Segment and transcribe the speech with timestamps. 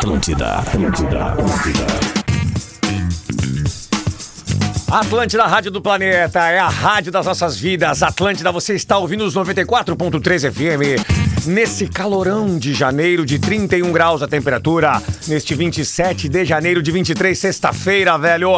[0.00, 1.86] Atlântida, Atlântida, Atlântida.
[4.90, 8.02] Atlântida, Rádio do Planeta, é a rádio das nossas vidas.
[8.02, 11.46] Atlântida, você está ouvindo os 94.3 FM.
[11.46, 15.02] Nesse calorão de janeiro, de 31 graus a temperatura.
[15.28, 18.52] Neste 27 de janeiro de 23, sexta-feira, velho.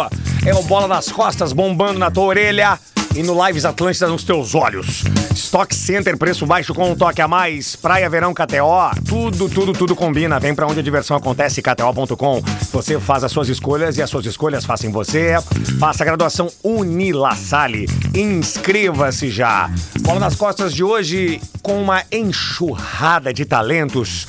[0.46, 2.78] É o bola nas costas bombando na tua orelha
[3.14, 5.04] e no Lives Atlântida nos teus olhos.
[5.34, 7.76] Stock Center, preço baixo com um toque a mais.
[7.76, 9.02] Praia, verão, KTO.
[9.06, 10.40] Tudo, tudo, tudo combina.
[10.40, 12.42] Vem pra onde a diversão acontece, KTO.com.
[12.72, 15.34] Você faz as suas escolhas e as suas escolhas façam você.
[15.78, 17.86] Faça a graduação Unilassale.
[18.14, 19.70] Inscreva-se já.
[20.00, 24.26] Bola nas costas de hoje com uma enxurrada de talentos.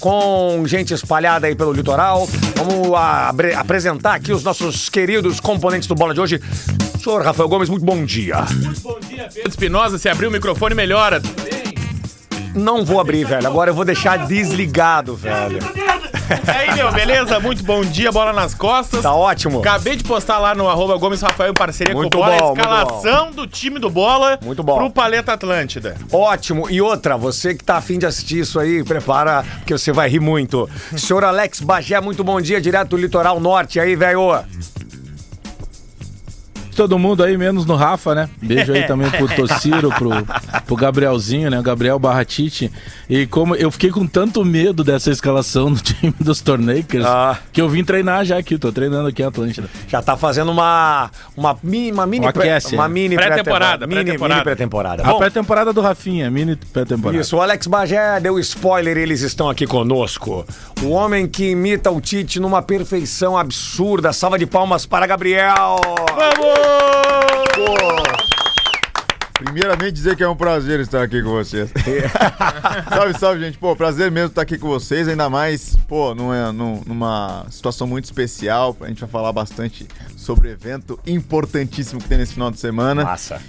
[0.00, 2.28] Com gente espalhada aí pelo litoral.
[2.56, 2.92] Vamos
[3.56, 6.40] apresentar aqui os nossos queridos componentes do Bola de hoje.
[7.02, 8.36] Senhor Rafael Gomes, muito bom dia.
[8.80, 9.98] Bom dia, Pedro Espinosa.
[9.98, 11.20] Se abrir o microfone, melhora.
[12.54, 13.44] Não vou abrir, velho.
[13.44, 15.58] Agora eu vou deixar desligado, velho.
[16.46, 17.40] E aí, meu, beleza?
[17.40, 19.02] Muito bom dia, bola nas costas.
[19.02, 19.58] Tá ótimo.
[19.58, 22.44] Acabei de postar lá no arroba Gomes Rafael em parceria Muito com o Bola bom,
[22.44, 24.78] a muito escalação do time do Bola Muito bom.
[24.78, 25.96] pro Paleta Atlântida.
[26.12, 26.70] Ótimo.
[26.70, 30.20] E outra, você que tá afim de assistir isso aí, prepara, porque você vai rir
[30.20, 30.70] muito.
[30.96, 34.44] Senhor Alex Bagé, muito bom dia, direto do litoral norte aí, velho.
[36.74, 38.30] Todo mundo aí, menos no Rafa, né?
[38.40, 40.10] Beijo aí também pro Tociro, pro,
[40.66, 41.58] pro Gabrielzinho, né?
[41.58, 42.72] O Gabriel Barratite.
[43.10, 47.38] E como eu fiquei com tanto medo dessa escalação no time dos Tornakers, Ah.
[47.52, 48.56] que eu vim treinar já aqui.
[48.58, 49.68] Tô treinando aqui em Atlântida.
[49.88, 54.02] Já tá fazendo uma uma mini uma mini Um pré- aquece, uma mini Pré-temporada, mini,
[54.02, 54.34] pré-temporada.
[54.34, 55.02] mini pré-temporada.
[55.02, 57.20] A pré-temporada do Rafinha, mini pré-temporada.
[57.20, 60.46] Isso, o Alex Bagé deu spoiler, eles estão aqui conosco.
[60.82, 64.12] O homem que imita o Tite numa perfeição absurda.
[64.12, 65.76] Salva de palmas para Gabriel.
[69.34, 71.70] Primeiramente dizer que é um prazer estar aqui com vocês.
[72.88, 73.58] salve, salve, gente.
[73.58, 78.04] Pô, prazer mesmo estar aqui com vocês, ainda mais, pô, numa, num- numa situação muito
[78.04, 78.76] especial.
[78.80, 79.86] A gente vai falar bastante
[80.16, 83.04] sobre evento importantíssimo que tem nesse final de semana.
[83.04, 83.40] Massa.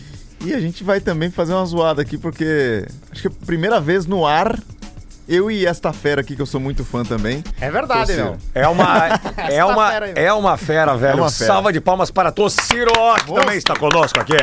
[0.44, 3.80] E a gente vai também fazer uma zoada aqui, porque acho que é a primeira
[3.80, 4.60] vez no ar,
[5.28, 7.44] eu e esta fera aqui, que eu sou muito fã também.
[7.60, 8.24] É verdade, Tociro.
[8.26, 8.38] meu.
[8.54, 9.08] É uma,
[9.50, 11.12] é uma, fera é uma fera, velho.
[11.20, 11.48] É uma fera.
[11.54, 12.92] Salva de palmas para Tociro,
[13.26, 14.34] que também está conosco aqui.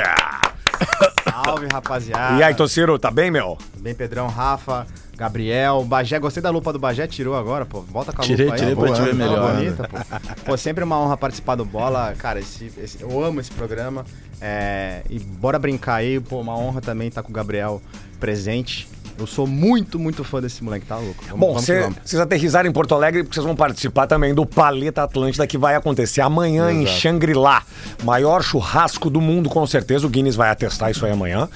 [1.44, 2.38] Salve, rapaziada.
[2.38, 3.56] E aí, Tociro, tá bem, meu?
[3.78, 4.86] Bem, Pedrão, Rafa,
[5.16, 6.18] Gabriel, Bagé.
[6.18, 7.80] Gostei da lupa do Bagé, tirou agora, pô.
[7.82, 8.60] Volta com a Tirei, lupa aí.
[8.60, 9.98] tirei pra te ver Tá melhor, bonita, pô.
[10.46, 12.14] Pô, sempre uma honra participar do Bola.
[12.18, 14.04] Cara, esse, esse- eu amo esse programa.
[14.40, 16.18] É, e bora brincar aí.
[16.18, 17.80] Pô, uma honra também estar com o Gabriel
[18.18, 18.88] presente.
[19.20, 21.22] Eu sou muito, muito fã desse moleque, tá louco?
[21.28, 25.46] Vamos, Bom, vocês aterrizaram em Porto Alegre porque vocês vão participar também do Paleta Atlântida
[25.46, 27.62] que vai acontecer amanhã em Shangri-La.
[28.02, 30.06] Maior churrasco do mundo, com certeza.
[30.06, 31.48] O Guinness vai atestar isso aí amanhã.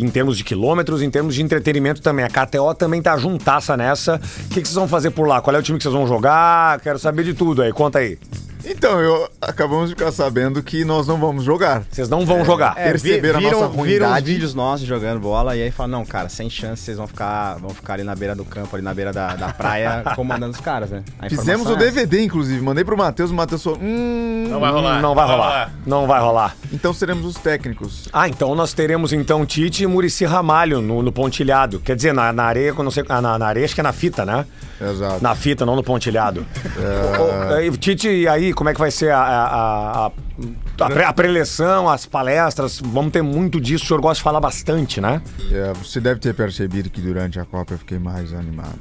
[0.00, 2.24] Em termos de quilômetros, em termos de entretenimento também.
[2.24, 4.16] A KTO também tá juntaça nessa.
[4.16, 5.42] O que, que vocês vão fazer por lá?
[5.42, 6.80] Qual é o time que vocês vão jogar?
[6.80, 7.72] Quero saber de tudo aí.
[7.72, 8.18] Conta aí.
[8.66, 11.82] Então, eu acabamos de ficar sabendo que nós não vamos jogar.
[11.90, 12.74] Vocês não vão jogar.
[12.76, 14.32] É, vi- perceberam a viram, nossa viram os ruindade.
[14.32, 17.70] vídeos nossos jogando bola e aí falam, não, cara, sem chance, vocês vão ficar, vão
[17.70, 20.90] ficar ali na beira do campo, ali na beira da, da praia, comandando os caras,
[20.90, 21.02] né?
[21.18, 21.76] A Fizemos o é.
[21.76, 22.60] DVD, inclusive.
[22.62, 24.46] Mandei pro Matheus, o Matheus falou: Hum.
[24.48, 25.00] Não vai rolar.
[25.02, 25.72] Não vai rolar.
[25.86, 26.56] Não vai rolar.
[26.72, 28.08] Então seremos os técnicos.
[28.12, 31.80] Ah, então nós teremos então Tite e Murici Ramalho no, no pontilhado.
[31.80, 33.92] Quer dizer, na, na areia, não sei, ah, na, na areia acho que é na
[33.92, 34.46] fita, né?
[34.80, 35.22] Exato.
[35.22, 36.44] Na fita, não no pontilhado.
[36.76, 40.10] Ô, ô, aí, Tite, e aí, como é que vai ser a, a, a, a,
[40.86, 42.80] a pre- a preleção, as palestras?
[42.84, 45.20] Vamos ter muito disso, o senhor gosta de falar bastante, né?
[45.50, 48.78] É, você deve ter percebido que durante a Copa eu fiquei mais animado.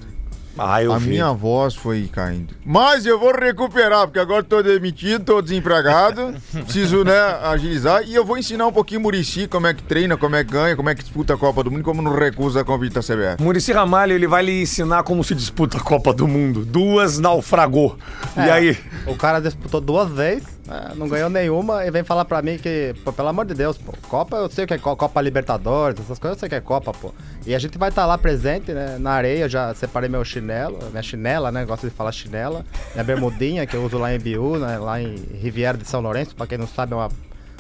[0.58, 1.10] Ah, eu a vi.
[1.10, 2.54] minha voz foi caindo.
[2.64, 6.34] Mas eu vou recuperar, porque agora tô demitido, tô desempregado.
[6.64, 8.04] preciso, né, agilizar.
[8.04, 10.52] E eu vou ensinar um pouquinho o Murici como é que treina, como é que
[10.52, 13.42] ganha, como é que disputa a Copa do Mundo, como não recusa convite da CBF.
[13.42, 16.64] Murici Ramalho, ele vai lhe ensinar como se disputa a Copa do Mundo.
[16.64, 17.98] Duas naufragou.
[18.38, 18.78] E É, aí?
[19.08, 22.94] O cara disputou duas vezes, né, não ganhou nenhuma e vem falar pra mim que,
[23.04, 26.00] pô, pelo amor de Deus, pô, Copa eu sei o que é Co- Copa Libertadores,
[26.00, 27.14] essas coisas eu sei que é Copa, pô.
[27.46, 30.80] E a gente vai estar lá presente, né, na areia, eu já separei meu chinelo,
[30.92, 34.58] minha chinela, né, gosto de falar chinela, minha bermudinha que eu uso lá em Biú,
[34.58, 37.10] né, lá em Riviera de São Lourenço, pra quem não sabe é uma,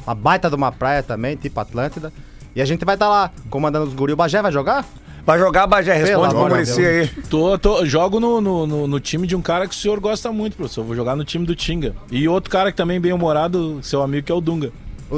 [0.05, 2.11] uma baita de uma praia também, tipo Atlântida.
[2.55, 4.13] E a gente vai estar lá comandando os guri.
[4.13, 4.85] O Bagé vai jogar?
[5.25, 5.93] Vai jogar, Bagé?
[5.93, 7.07] Responde pro de Murici aí.
[7.29, 10.31] Tô, tô- jogo no, no, no- no time de um cara que o senhor gosta
[10.33, 10.83] muito, professor.
[10.83, 11.95] Vou jogar no time do Tinga.
[12.11, 14.71] E outro cara que também é bem humorado, seu amigo, que é o Dunga.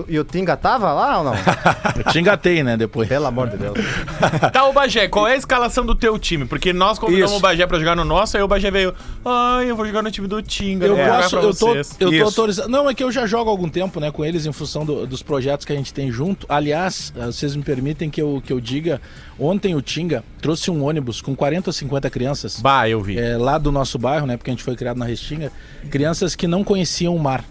[0.09, 1.33] E o Tinga tava lá ou não?
[1.95, 3.07] Eu te engatei, né, depois.
[3.07, 3.75] Pelo amor de Deus.
[4.51, 6.45] Tá, o Bagé, qual é a escalação do teu time?
[6.45, 7.39] Porque nós convidamos Isso.
[7.39, 8.93] o Bagé pra jogar no nosso, aí o Bagé veio.
[9.23, 10.85] Ai, eu vou jogar no time do Tinga.
[10.85, 10.95] Eu?
[10.95, 12.23] Vou jogar posso, pra eu tô, vocês." eu tô Isso.
[12.25, 12.69] autorizado.
[12.69, 15.05] Não, é que eu já jogo há algum tempo, né, com eles em função do-
[15.07, 16.45] dos projetos que a gente tem junto.
[16.49, 19.01] Aliás, eh, vocês me permitem que eu, que eu diga,
[19.39, 22.59] ontem o Tinga trouxe um ônibus com 40 ou 50 crianças.
[22.59, 23.17] Bah, eu vi.
[23.17, 24.37] é, lá do nosso bairro, né?
[24.37, 25.51] Porque a gente foi criado na Restinga,
[25.89, 27.43] crianças que não conheciam o mar.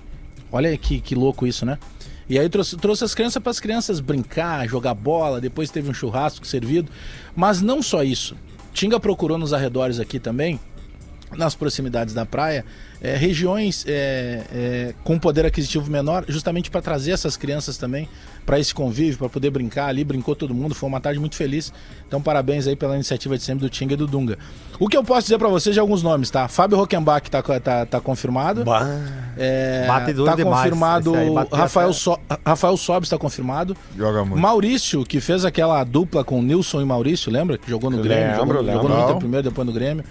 [0.52, 1.78] Olha que, que louco isso, né?
[2.28, 5.94] E aí trouxe, trouxe as crianças para as crianças brincar, jogar bola, depois teve um
[5.94, 6.90] churrasco servido.
[7.36, 8.36] Mas não só isso.
[8.72, 10.58] Tinga procurou nos arredores aqui também,
[11.36, 12.64] nas proximidades da praia,
[13.00, 18.08] é, regiões é, é, com poder aquisitivo menor, justamente para trazer essas crianças também
[18.44, 20.04] para esse convívio, para poder brincar ali.
[20.04, 21.72] Brincou todo mundo, foi uma tarde muito feliz.
[22.06, 24.38] Então, parabéns aí pela iniciativa de sempre do Tinga e do Dunga.
[24.78, 26.46] O que eu posso dizer para vocês é alguns nomes, tá?
[26.48, 28.64] Fábio Rockenbach tá, tá, tá confirmado.
[28.64, 28.86] Bah.
[29.36, 30.62] É, Bate duro tá demais.
[30.64, 31.12] confirmado.
[31.52, 33.76] Rafael, até- so, Rafael Sobes está confirmado.
[33.96, 34.40] Joga muito.
[34.40, 37.56] Maurício, que fez aquela dupla com Nilson e Maurício, lembra?
[37.58, 38.82] Que jogou no Grêmio, Lembro, jogou, lembro.
[38.82, 40.04] jogou no Inter primeiro, depois no Grêmio.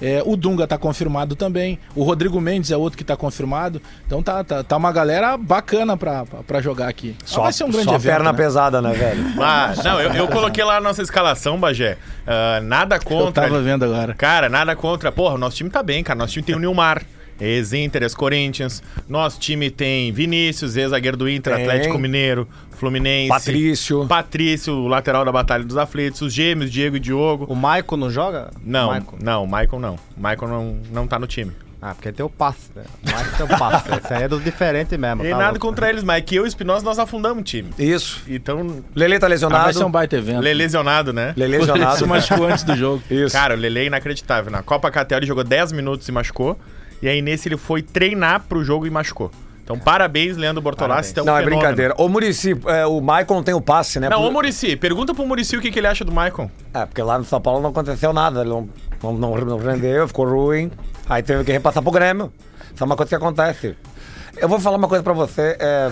[0.00, 1.78] É, o Dunga tá confirmado também.
[1.94, 3.82] O Rodrigo Mendes é outro que tá confirmado.
[4.06, 7.16] Então tá, tá, tá uma galera bacana pra, pra- pra jogar aqui.
[7.20, 8.12] Mas Só, vai ser um grande só evento.
[8.14, 8.36] perna né?
[8.38, 9.24] pesada, né, velho?
[9.42, 11.96] Ah, não, eu, eu coloquei lá a nossa escalação, Bagé.
[12.26, 13.42] Ah, nada Eu contra.
[13.44, 14.14] tava vendo agora.
[14.14, 15.10] Cara, nada contra.
[15.10, 16.18] Porra, o nosso time tá bem, cara.
[16.18, 17.02] Nosso time tem o Nilmar.
[17.40, 18.82] Ex-Inter, ex-Corinthians.
[19.08, 21.64] Nosso time tem Vinícius, ex-zagueiro do Inter, Tem.
[21.64, 22.48] Atlético Mineiro,
[22.78, 23.28] Fluminense.
[23.28, 24.06] Patrício.
[24.06, 26.20] Patrício, o lateral da Batalha dos Aflitos.
[26.22, 27.44] Os gêmeos, Diego e Diogo.
[27.48, 28.50] O Maicon não joga?
[28.64, 29.16] Não, Maicon.
[29.22, 29.94] não, o Michael não.
[29.94, 29.98] O
[30.28, 31.52] Michael não, não tá no time.
[31.80, 32.82] Ah, porque tem o passe, né?
[33.06, 33.88] O Maicon tem o passe.
[33.94, 35.24] Esse aí é dos diferentes mesmo.
[35.24, 35.60] E tá nada louco.
[35.66, 37.70] contra eles, mas que eu e o Espinosa nós afundamos o time.
[37.78, 38.20] Isso.
[38.26, 39.72] Então, Lele tá Ah, vai lesionado.
[39.78, 40.40] ser um baita evento.
[40.40, 41.34] Lele lesionado, né?
[41.36, 41.96] Lele Ele lesionado.
[41.96, 43.00] se machucou antes do jogo.
[43.10, 43.32] Isso.
[43.32, 44.50] Cara, o Lele é inacreditável.
[44.50, 46.58] Na Copa Catel ele jogou 10 minutos e machucou.
[47.00, 49.30] E aí nesse ele foi treinar pro jogo e machucou.
[49.68, 51.12] Então parabéns, Leandro Bortolassi.
[51.12, 51.26] Parabéns.
[51.26, 51.60] não, é fenômeno.
[51.60, 51.94] brincadeira.
[51.98, 54.08] Ô, Murici, é, o Maicon tem o passe, né?
[54.08, 56.50] Não, Por- ô Murici, pergunta pro Murici o que, que ele acha do Maicon.
[56.72, 58.40] É, porque lá no São Paulo não aconteceu nada.
[58.40, 58.66] Ele não,
[59.02, 60.70] não, não, não rendeu, ficou ruim.
[61.06, 62.32] Aí teve que repassar pro Grêmio.
[62.74, 63.76] Isso é uma coisa que acontece.
[64.38, 65.54] Eu vou falar uma coisa pra você.
[65.60, 65.90] é,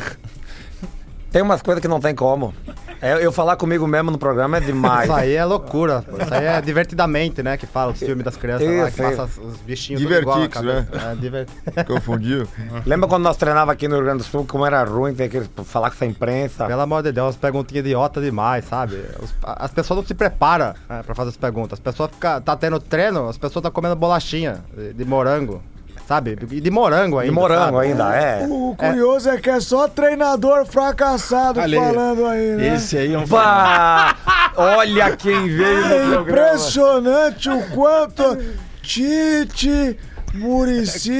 [1.30, 2.54] Tem umas coisas que não tem como.
[3.00, 5.04] É, eu falar comigo mesmo no programa é demais.
[5.08, 6.02] Isso aí é loucura.
[6.02, 6.16] pô.
[6.22, 7.56] Isso aí é divertidamente, né?
[7.56, 10.46] Que fala os filmes das crianças lá, que passa os os bichinhos tudo igual na
[10.46, 10.86] Divertix, né?
[10.90, 11.12] cabeça.
[11.12, 11.48] É, divert...
[11.86, 12.48] Confundiu?
[12.84, 15.42] Lembra quando nós treinava aqui no Rio Grande do Sul, como era ruim ter que
[15.64, 16.66] falar com essa imprensa?
[16.66, 19.02] Pelo amor de Deus, perguntinha idiota demais, sabe?
[19.22, 21.74] Os- as pessoas não se preparam né, pra fazer as perguntas.
[21.78, 22.40] As pessoas ficam.
[22.40, 25.62] Tá tendo treino, as pessoas estão comendo bolachinha de, de morango.
[26.06, 26.38] Sabe?
[26.52, 27.32] E de morango ainda.
[27.32, 27.86] E morango sabe?
[27.88, 28.46] ainda, é.
[28.48, 29.38] O curioso é.
[29.38, 32.74] que é só treinador fracassado falando aí, né?
[32.76, 33.26] Esse aí é um.
[33.26, 34.14] Pá!
[34.56, 36.20] Olha quem veio no É programa.
[36.22, 38.38] impressionante o quanto
[38.82, 39.98] Tite,
[40.32, 41.10] Murici.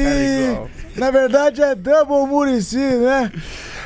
[0.94, 3.32] Na verdade é Double Murici, né?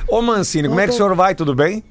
[0.06, 1.35] Ô Mancini, como é que o senhor vai?
[1.35, 1.82] Tudo bem?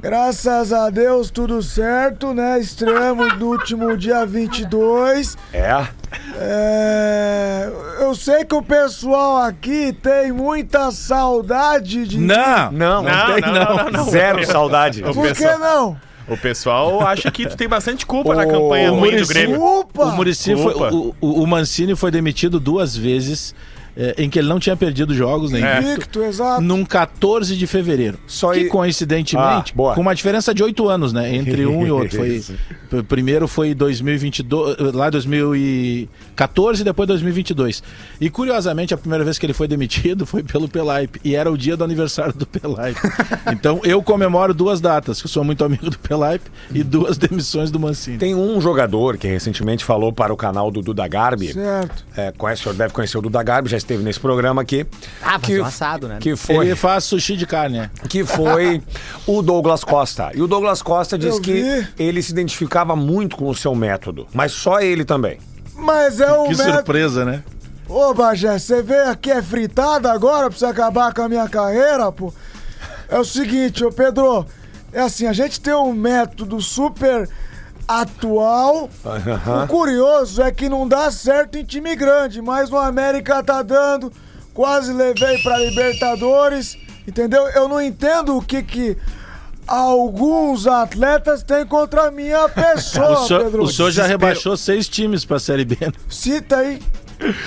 [0.00, 2.60] Graças a Deus, tudo certo, né?
[2.60, 5.34] Estreamos no último dia 22.
[5.50, 5.86] É.
[6.36, 7.70] É,
[8.00, 12.18] eu sei que o pessoal aqui tem muita saudade de.
[12.18, 12.72] Não!
[12.72, 14.04] Não, Não, tem, não, não, não, não.
[14.10, 15.02] Zero saudade.
[15.02, 15.96] O Por que pessoal- não?
[16.26, 19.56] O pessoal acha que tu tem bastante culpa na campanha o ruim do Grêmio.
[19.56, 20.16] Desculpa!
[20.16, 23.54] Foi, o, o, o Mancini foi demitido duas vezes
[23.96, 25.78] eh, em que ele não tinha perdido jogos nem É.
[25.78, 26.60] invicto, Victo, exato.
[26.60, 28.18] num 14 de fevereiro.
[28.26, 31.34] Só que i- coincidentemente, Ah, com uma diferença de oito anos, né?
[31.34, 32.18] Entre um e outro.
[32.18, 37.82] Foi, primeiro foi 2022, lá 2014 e depois 2022.
[38.20, 41.20] E curiosamente, a primeira vez que ele foi demitido foi pelo Pelaipe.
[41.24, 43.00] E era o dia do aniversário do Pelaipe.
[43.52, 47.70] então eu comemoro duas datas, que eu sou muito amigo do Pelaipe, e duas demissões
[47.70, 48.18] do Mancini.
[48.18, 51.52] Tem um jogador que recentemente falou para o canal do Duda Garbi.
[51.52, 52.04] Certo.
[52.16, 54.86] É, conhece, o senhor deve conhecer o Duda Garbi, já esteve nesse programa aqui.
[55.22, 56.18] Ah, que, um assado, né?
[56.20, 57.90] que foi, Ele faz sushi de carne, né?
[58.08, 58.82] que foi
[59.26, 60.32] o Douglas Costa.
[60.34, 64.52] E o Douglas Costa disse que ele se identificava muito com o seu método, mas
[64.52, 65.38] só ele também.
[65.76, 66.72] Mas é o Que método.
[66.72, 67.42] surpresa, né?
[67.88, 72.10] Ô, Bagé, você veio aqui é fritada agora pra você acabar com a minha carreira,
[72.10, 72.32] pô?
[73.08, 74.46] É o seguinte, ô Pedro,
[74.92, 77.28] é assim, a gente tem um método super
[77.86, 78.88] atual.
[79.64, 84.12] O curioso é que não dá certo em time grande, mas no América tá dando.
[84.52, 86.76] Quase levei pra Libertadores,
[87.06, 87.42] entendeu?
[87.48, 88.96] Eu não entendo o que que
[89.66, 93.62] alguns atletas têm contra a minha pessoa, O senhor, Pedro.
[93.64, 95.76] o senhor já rebaixou seis times pra Série B.
[95.80, 95.92] né?
[96.08, 96.80] Cita aí.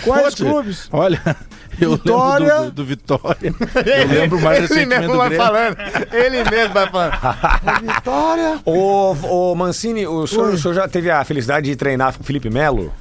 [0.03, 0.35] Quais Pode.
[0.37, 0.89] clubes?
[0.91, 1.21] Olha,
[1.79, 2.53] eu Vitória.
[2.55, 3.53] lembro do, do Vitória.
[3.85, 5.45] Eu lembro mais Ele mesmo do vai Grêmio.
[5.45, 5.77] falando.
[6.13, 7.13] Ele mesmo vai falando.
[7.95, 8.59] Vitória.
[8.65, 9.11] Ô,
[9.51, 12.49] ô Mancini, o senhor, o senhor já teve a felicidade de treinar com o Felipe
[12.49, 12.91] Melo?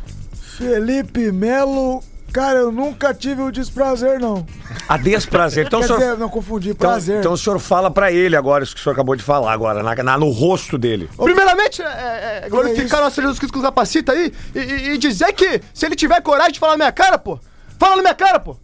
[0.58, 2.02] Felipe Melo.
[2.36, 4.46] Cara, eu nunca tive o desprazer, não.
[4.86, 5.66] A desprazer.
[5.66, 7.20] Então, o Quer senhor, dizer, não confundi, então, prazer.
[7.20, 9.82] então o senhor fala pra ele agora, isso que o senhor acabou de falar agora,
[9.82, 11.08] na, na- no rosto dele.
[11.16, 14.98] Primeiramente, é, é, é, glorificar nosso Jesus Cristo com os capacita aí e, e- e
[14.98, 17.40] dizer que se ele tiver coragem de falar na minha cara, pô,
[17.78, 18.54] fala na minha cara, pô.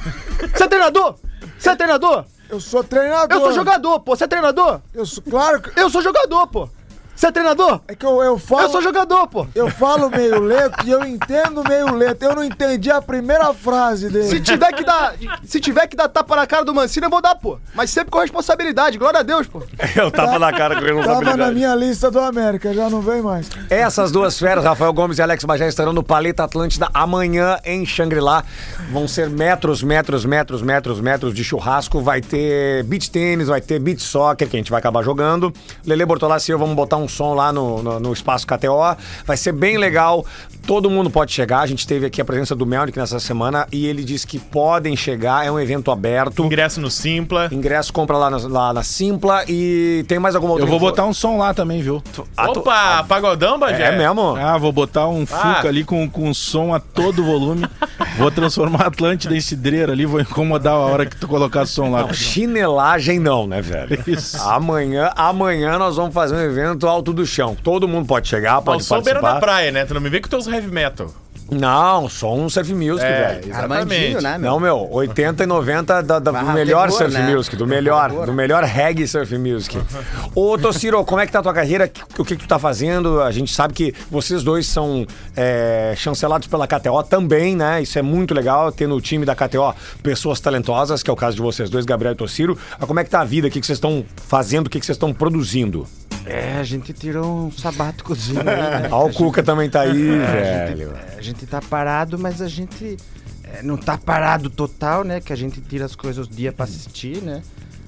[0.54, 1.14] Você é treinador?
[1.58, 2.24] Você é treinador?
[2.50, 3.34] Eu sou treinador.
[3.34, 4.14] Eu sou jogador, pô.
[4.14, 4.82] Você é treinador?
[4.92, 5.80] Eu sou, claro que.
[5.80, 6.68] Eu sou jogador, pô.
[7.14, 7.80] Você é treinador?
[7.86, 8.62] É que eu, eu falo.
[8.62, 9.46] Eu sou jogador, pô.
[9.54, 12.22] Eu falo meio lento e eu entendo meio lento.
[12.22, 14.40] Eu não entendi a primeira frase Se dele.
[14.40, 15.14] tiver que dar,
[15.44, 17.58] se tiver que dar tapa na cara do Mancini, eu vou dar, pô.
[17.74, 18.98] Mas sempre com responsabilidade.
[18.98, 19.62] Glória a Deus, pô.
[19.94, 21.54] Eu tava na cara com Tava na responsabilidade.
[21.54, 23.48] minha lista do América, já não vem mais.
[23.70, 28.42] Essas duas feras, Rafael Gomes e Alex Bagé, estarão no Paleta Atlântida amanhã em Xangri-Lá.
[28.90, 32.00] Vão ser metros, metros, metros, metros, metros de churrasco.
[32.00, 35.52] Vai ter beach tênis, vai ter beach soccer, que a gente vai acabar jogando.
[35.86, 38.96] Lele Bortolassi e eu vamos botar um som lá no, no, no espaço KTO.
[39.26, 40.24] Vai ser bem legal.
[40.66, 41.60] Todo mundo pode chegar.
[41.60, 44.96] A gente teve aqui a presença do Melnick nessa semana e ele disse que podem
[44.96, 45.44] chegar.
[45.44, 46.44] É um evento aberto.
[46.44, 47.48] Ingresso no Simpla.
[47.50, 50.86] Ingresso compra lá na, lá na Simpla e tem mais alguma outra Eu vou info?
[50.86, 52.00] botar um som lá também, viu?
[52.36, 53.84] Ah, tu- Opa, pagodão, Bagé?
[53.88, 54.36] É mesmo?
[54.36, 55.66] Ah, vou botar um Fuca Ah.
[55.68, 57.66] ali com, com som a todo volume.
[58.16, 61.90] vou transformar a Atlântida em cidreira ali, vou incomodar a hora que tu colocar som
[61.90, 62.00] lá.
[62.00, 62.14] Pedrão.
[62.14, 63.98] Chinelagem não, né, velho?
[64.06, 64.40] Isso.
[64.42, 67.56] Amanhã, amanhã nós vamos fazer um evento alto do chão.
[67.62, 69.46] Todo mundo pode chegar, Não, pode sou beira da participar.
[69.46, 69.84] praia, né?
[69.84, 71.08] Tu não me vê com teus heavy metal.
[71.52, 73.48] Não, só um surf music, É, velho.
[73.52, 74.22] exatamente.
[74.22, 77.34] né, Não, meu, 80 e 90 da, da- do melhor terror, surf né?
[77.34, 79.78] music, do melhor, do melhor reggae surf music.
[80.34, 81.90] Ô, Tociro, como é que tá a tua carreira?
[82.18, 83.20] O que, que tu tá fazendo?
[83.20, 85.06] A gente sabe que vocês dois são
[85.36, 87.82] é, chancelados pela KTO também, né?
[87.82, 91.36] Isso é muito legal, ter no time da KTO pessoas talentosas, que é o caso
[91.36, 92.56] de vocês dois, Gabriel e Tociro.
[92.78, 93.48] Mas como é que tá a vida?
[93.48, 94.66] O que, que vocês estão fazendo?
[94.66, 95.86] O que, que vocês estão produzindo?
[96.24, 98.44] É, a gente tirou um sabáticozinho aí,
[98.82, 98.88] né?
[98.92, 100.88] O Cuca também tá aí, A velho.
[100.90, 102.96] gente, é, a gente tá parado, mas a gente
[103.44, 105.20] é, não tá parado total, né?
[105.20, 107.42] Que a gente tira as coisas do dia pra assistir, né?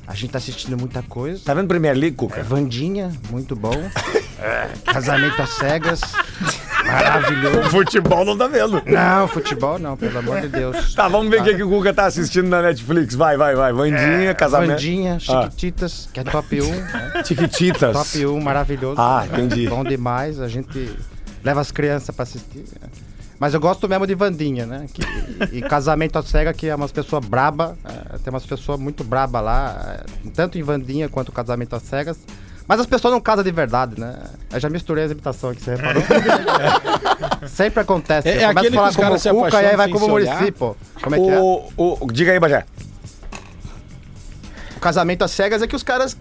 [0.06, 1.42] A gente tá assistindo muita coisa.
[1.44, 2.42] Tá vendo Premier League, É, Cuca?
[2.42, 3.74] Vandinha, muito bom.
[4.36, 6.00] É, casamento às cegas,
[6.84, 7.70] maravilhoso.
[7.70, 8.82] Futebol não tá vendo.
[8.84, 10.92] Não, futebol não, pelo amor de Deus.
[10.94, 13.14] Tá, vamos ver o que, que o Cuca tá assistindo na Netflix.
[13.14, 13.72] Vai, vai, vai.
[13.72, 14.72] Vandinha, casamento.
[14.72, 17.22] Vandinha, Chiquititas, que é top 1, né?
[17.24, 17.92] Tiquititas.
[17.96, 19.00] Top 1, maravilhoso.
[19.00, 19.66] Ah, entendi.
[19.68, 20.94] Bom demais, a gente
[21.42, 22.64] leva as crianças pra assistir.
[23.44, 24.86] Mas eu gosto mesmo de Vandinha, né?
[24.90, 25.02] Que-
[25.58, 29.38] e casamento às cegas, que é umas pessoas braba, é, tem umas pessoas muito braba
[29.38, 32.16] lá, é, tanto em Vandinha quanto casamento às cegas.
[32.66, 34.16] Mas as pessoas não casam de verdade, né?
[34.50, 36.02] Eu já misturei as imitações aqui, você reparou?
[37.46, 38.30] Sempre acontece.
[38.30, 40.06] É- é a aquele que falar os caras se como Cuca e aí vai como
[40.58, 40.76] pô.
[41.02, 41.38] Como é que é?
[41.38, 42.64] O, o, diga aí, Bagé.
[44.74, 46.16] O casamento às cegas é que os caras.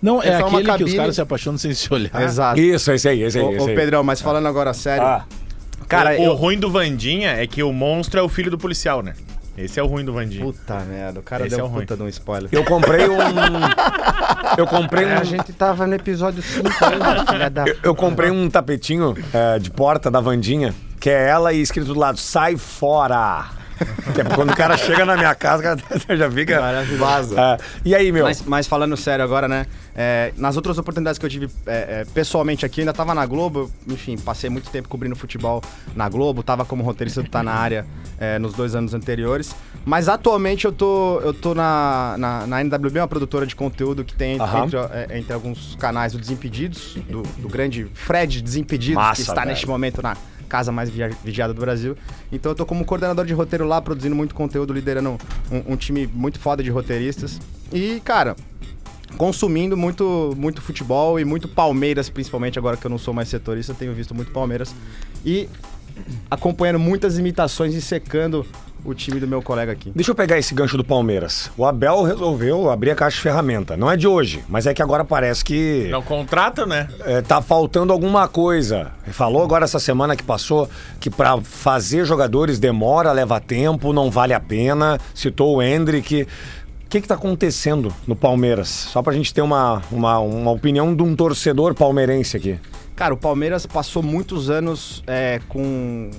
[0.00, 2.22] Não, é É aquele que os caras se apaixonam sem se olhar.
[2.22, 2.60] Exato.
[2.60, 3.44] Isso, esse aí, esse aí.
[3.44, 3.74] Ô, esse aí.
[3.74, 5.04] Pedrão, mas falando agora sério.
[5.04, 5.24] Ah,
[5.96, 6.30] Cara, o, eu.
[6.32, 9.14] o ruim do Vandinha é que o monstro é o filho do policial, né?
[9.56, 10.42] Esse é o ruim do Vandinha.
[10.44, 11.80] Puta merda, o cara Esse deu é o um ruim.
[11.82, 12.48] puta de um spoiler.
[12.50, 13.18] eu comprei um.
[14.56, 15.24] Eu comprei É, a um.
[15.24, 16.68] gente tava no episódio 5
[17.32, 17.64] ainda, da...
[17.68, 21.92] Eu, eu comprei um tapetinho é, de porta da Vandinha, que é ela e escrito
[21.92, 23.46] do lado, sai fora.
[23.82, 26.60] É quando o cara chega na minha casa, o cara já fica.
[26.98, 27.40] Vaza.
[27.40, 28.24] É, e aí, meu?
[28.24, 29.66] Mas, mas falando sério agora, né?
[29.94, 33.24] é, nas outras oportunidades que eu tive é, é, pessoalmente aqui, eu ainda tava na
[33.26, 35.62] Globo, enfim, passei muito tempo cobrindo futebol
[35.94, 37.86] na Globo, tava como roteirista do Tá Na Área
[38.18, 39.54] é, nos dois anos anteriores.
[39.84, 44.14] Mas atualmente eu tô, eu tô na, na, na NWB, uma produtora de conteúdo que
[44.14, 44.64] tem Aham.
[44.64, 49.34] entre, é, entre alguns canais o Desimpedidos, do, do grande Fred Desimpedidos, Massa, que está
[49.42, 49.48] velho.
[49.48, 50.16] neste momento na
[50.52, 51.96] casa mais vigiada do Brasil.
[52.30, 55.16] Então eu tô como coordenador de roteiro lá, produzindo muito conteúdo, liderando
[55.50, 57.40] um, um time muito foda de roteiristas.
[57.72, 58.36] E, cara,
[59.16, 63.72] consumindo muito, muito futebol e muito Palmeiras, principalmente agora que eu não sou mais setorista,
[63.72, 64.74] tenho visto muito Palmeiras.
[65.24, 65.48] E
[66.30, 68.46] acompanhando muitas imitações e secando
[68.84, 69.92] o time do meu colega aqui.
[69.94, 71.50] Deixa eu pegar esse gancho do Palmeiras.
[71.56, 73.76] O Abel resolveu abrir a caixa de ferramenta.
[73.76, 76.88] Não é de hoje, mas é que agora parece que Não contrata, né?
[77.04, 78.90] é, tá faltando alguma coisa.
[79.12, 80.68] Falou agora essa semana que passou
[80.98, 84.98] que pra fazer jogadores demora, leva tempo, não vale a pena.
[85.14, 86.22] Citou o Hendrick.
[86.22, 88.68] O que que tá acontecendo no Palmeiras?
[88.68, 92.58] Só pra gente ter uma, uma, uma opinião de um torcedor palmeirense aqui.
[92.94, 96.10] Cara, o Palmeiras passou muitos anos é, com,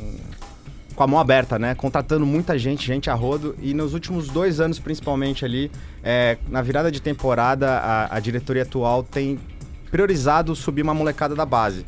[0.96, 1.76] com a mão aberta, né?
[1.76, 3.56] Contratando muita gente, gente a rodo.
[3.62, 5.72] E nos últimos dois anos, principalmente ali,
[6.04, 9.40] é, na virada de temporada, a, a diretoria atual tem
[9.92, 11.86] priorizado subir uma molecada da base.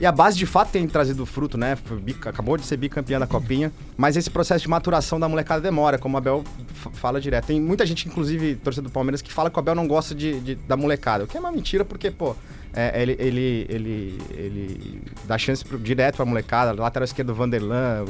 [0.00, 1.76] E a base de fato tem trazido fruto, né?
[2.24, 6.14] Acabou de ser bicampeã da Copinha, mas esse processo de maturação da molecada demora, como
[6.14, 6.44] o Abel
[6.92, 7.46] fala direto.
[7.46, 10.38] Tem muita gente, inclusive torcedor do Palmeiras, que fala que o Abel não gosta de,
[10.40, 12.36] de- da molecada, o que é uma mentira, porque, pô,
[12.74, 18.04] é, ele, ele, ele, ele dá chance pro, direto pra molecada, lateral esquerdo Vanderlan,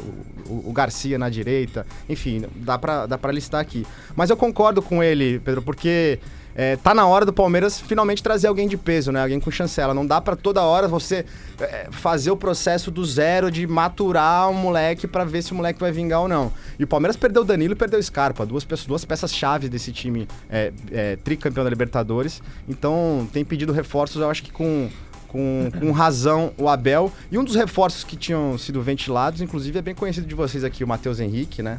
[0.46, 3.86] o, o- o Garcia na direita, enfim, dá pra, dá pra listar aqui.
[4.16, 6.18] Mas eu concordo com ele, Pedro, porque
[6.60, 9.22] é, tá na hora do Palmeiras finalmente trazer alguém de peso, né?
[9.22, 9.94] Alguém com chancela.
[9.94, 11.24] Não dá pra toda hora você
[11.60, 15.78] é, fazer o processo do zero de maturar um moleque pra ver se o moleque
[15.78, 16.52] vai vingar ou não.
[16.76, 19.92] E o Palmeiras perdeu o Danilo e perdeu o Scarpa, duas, pessoas, duas peças-chave desse
[19.92, 22.42] time é, é, tricampeão da Libertadores.
[22.68, 24.90] Então tem pedido reforços, eu acho que com.
[25.28, 27.12] Com, com razão o Abel.
[27.30, 30.82] E um dos reforços que tinham sido ventilados, inclusive é bem conhecido de vocês aqui,
[30.82, 31.78] o Matheus Henrique, né?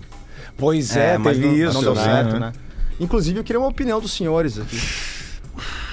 [0.56, 1.74] Pois é, mas teve não, isso.
[1.74, 2.04] não deu né?
[2.04, 2.54] certo, né?
[3.00, 4.80] Inclusive, eu queria uma opinião dos senhores aqui.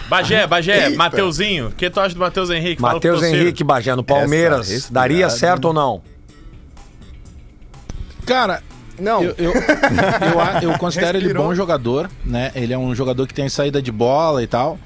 [0.08, 1.68] Bagé, Bagé, Mateuzinho.
[1.68, 2.80] O que tu acha do Matheus Henrique?
[2.80, 3.22] Matheus.
[3.22, 6.00] Henrique Bagé no Palmeiras, Essa daria certo ou não?
[8.25, 8.62] Cara,
[8.98, 11.46] Não, eu, eu, eu, eu considero ele Respirou.
[11.46, 12.50] bom jogador, né?
[12.54, 14.78] Ele é um jogador que tem saída de bola e tal.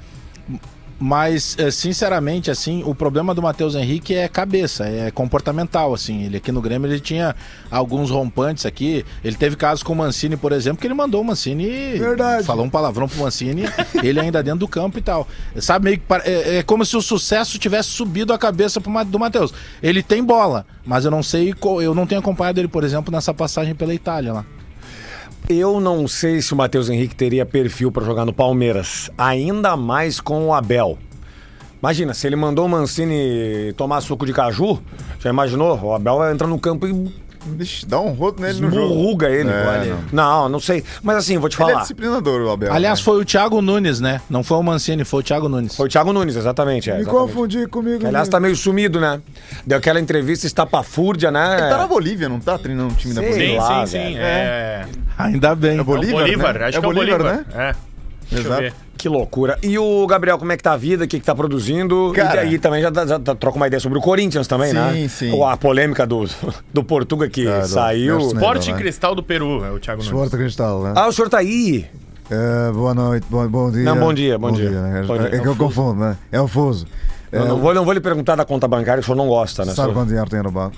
[1.03, 6.25] Mas, eh, sinceramente, assim, o problema do Matheus Henrique é cabeça, é comportamental, assim.
[6.25, 7.35] Ele aqui no Grêmio, ele tinha
[7.71, 9.03] alguns rompantes aqui.
[9.23, 11.97] Ele teve casos com o Mancini, por exemplo, que ele mandou o Mancini...
[11.97, 12.45] Verdade.
[12.45, 13.63] Falou um palavrão pro Mancini,
[14.03, 15.27] ele ainda dentro do campo e tal.
[15.55, 16.03] Sabe, meio que...
[16.23, 19.51] É, é como se o sucesso tivesse subido a cabeça pro do Matheus.
[19.81, 21.55] Ele tem bola, mas eu não sei...
[21.81, 24.45] Eu não tenho acompanhado ele, por exemplo, nessa passagem pela Itália lá.
[25.53, 30.21] Eu não sei se o Matheus Henrique teria perfil pra jogar no Palmeiras, ainda mais
[30.21, 30.97] com o Abel.
[31.81, 34.81] Imagina, se ele mandou o Mancini tomar suco de caju,
[35.19, 35.77] já imaginou?
[35.83, 37.13] O Abel vai entrar no campo e
[37.45, 38.85] Vixe, dá um rodo nele no jogo.
[38.85, 39.49] esmurruga ele.
[39.49, 40.47] É, não.
[40.47, 40.83] não, sei.
[41.01, 41.81] Mas assim, vou te Ele é falar.
[41.81, 42.71] disciplinador, o Abel.
[42.71, 43.05] Aliás, né?
[43.05, 44.21] foi o Thiago Nunes, né?
[44.29, 45.75] Não foi o Mancini, foi o Thiago Nunes.
[45.75, 46.89] Foi o Thiago Nunes, exatamente.
[46.89, 47.27] É, Me exatamente.
[47.27, 47.97] confundi comigo.
[48.05, 48.31] Aliás, mesmo.
[48.31, 49.21] tá meio sumido, né?
[49.65, 51.57] Deu aquela entrevista estapafúrdia, né?
[51.59, 53.53] Ele tá na Bolívia, não tá treinando o time da Sei Bolívia?
[53.53, 54.13] Sim, lá, sim, sim.
[54.13, 54.17] velho.
[54.19, 54.85] É.
[55.17, 55.79] Ainda bem.
[55.79, 56.65] É Bolívar, É o Bolívar, né?
[56.65, 57.45] acho É que é o Bolívar, Bolívar, né?
[57.69, 57.75] É.
[58.31, 58.61] Deixa eu Exato.
[58.61, 58.73] ver.
[59.01, 59.57] Que loucura.
[59.63, 61.05] E o Gabriel, como é que tá a vida?
[61.05, 62.11] O que, que tá produzindo?
[62.13, 64.69] Cara- e daí também já, dá- já dá- troca uma ideia sobre o Corinthians também,
[64.69, 65.07] Sim, né?
[65.07, 65.31] sim.
[65.31, 66.23] Ou a polêmica do,
[66.71, 68.19] do Portuga que Ah, do- saiu.
[68.19, 68.77] Nelson Porte né?
[68.77, 70.05] Cristal do Peru, é o Thiago Nunes.
[70.05, 70.93] Esporte Cristal, né?
[70.95, 71.87] Ah, o senhor tá aí.
[72.29, 73.83] É, boa noite, bom, bom dia.
[73.83, 74.69] Não, bom dia, bom dia.
[74.69, 75.01] né?
[75.07, 75.29] Bom dia.
[75.29, 76.15] É, É que eu confundo, né?
[76.31, 76.85] É o fuso.
[77.31, 79.27] É, Eu não, vou, não vou lhe perguntar da conta bancária, que o senhor não
[79.27, 79.73] gosta, né?
[79.73, 79.93] sabe senhor?
[79.95, 80.75] quanto dinheiro tem no banco?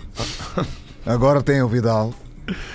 [1.05, 2.13] Agora tenho o Vidal.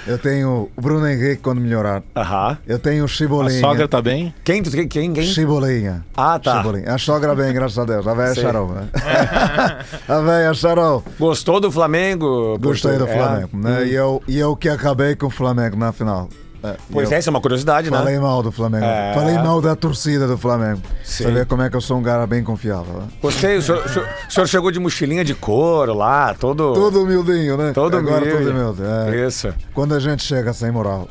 [0.06, 2.02] Eu tenho o Bruno Henrique quando melhorar.
[2.16, 2.56] Aham.
[2.66, 3.60] Eu tenho o A Chibolinha.
[3.60, 4.34] sogra tá bem?
[4.42, 5.12] Quem, tu- quem, quem?
[5.12, 5.24] quem?
[5.24, 6.04] Chibolinha.
[6.16, 6.56] Ah, tá.
[6.58, 6.94] Chibolinha.
[6.94, 8.06] A sogra bem, graças a Deus.
[8.06, 8.42] A velha Sei.
[8.42, 8.88] charou, né?
[10.08, 11.04] a velha charou.
[11.18, 12.58] Gostou do Flamengo?
[12.58, 13.24] Gostei do Portuga?
[13.26, 13.56] Flamengo, É.
[13.56, 13.86] né?
[13.88, 16.28] E eu, e eu que acabei com o Flamengo na final.
[16.62, 18.20] É, Pois eu é, isso é uma curiosidade, Falei né?
[18.20, 18.84] mal do Flamengo.
[18.84, 19.12] É.
[19.14, 20.80] Falei mal da torcida do Flamengo.
[21.04, 21.24] Sim.
[21.24, 22.94] Você vê como é que eu sou um cara bem confiável.
[22.94, 23.08] Né?
[23.22, 26.72] Gostei, o senhor, o senhor- o senhor chegou de mochilinha de couro lá, todo...
[26.74, 27.72] Todo humildinho, né?
[27.72, 28.44] Todo Agora humilde.
[28.44, 28.82] todo humilde.
[28.82, 29.26] É.
[29.26, 29.54] Isso.
[29.72, 31.08] Quando a gente chega sem moral.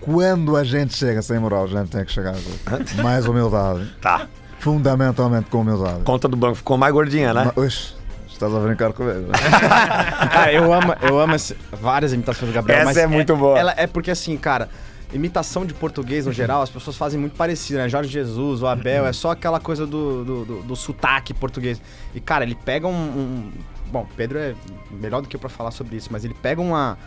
[0.00, 3.90] Quando a gente chega sem moral, a gente tem que chegar com mais humildade.
[4.02, 4.26] Tá.
[4.58, 6.00] Fundamentalmente com humildade.
[6.04, 7.52] Conta do banco ficou mais gordinha, né?
[7.56, 7.94] Mas,
[8.34, 9.20] estás a brincar comigo.
[9.28, 9.32] Né?
[10.32, 12.88] Cara, eu amo, eu amo esse- várias imitações do Gabriel.
[12.88, 13.58] Essa é muito boa.
[13.58, 14.68] Ela é porque assim, cara,
[15.12, 17.88] imitação de português no geral, as pessoas fazem muito parecido, né?
[17.88, 21.80] Jorge Jesus, o Abel, é só aquela coisa do, do, do- do sotaque português.
[22.14, 23.52] E, cara, ele pega um, um-
[23.86, 24.54] Bom, Pedro é
[24.90, 26.98] melhor do que eu pra falar sobre isso, mas ele pega uma.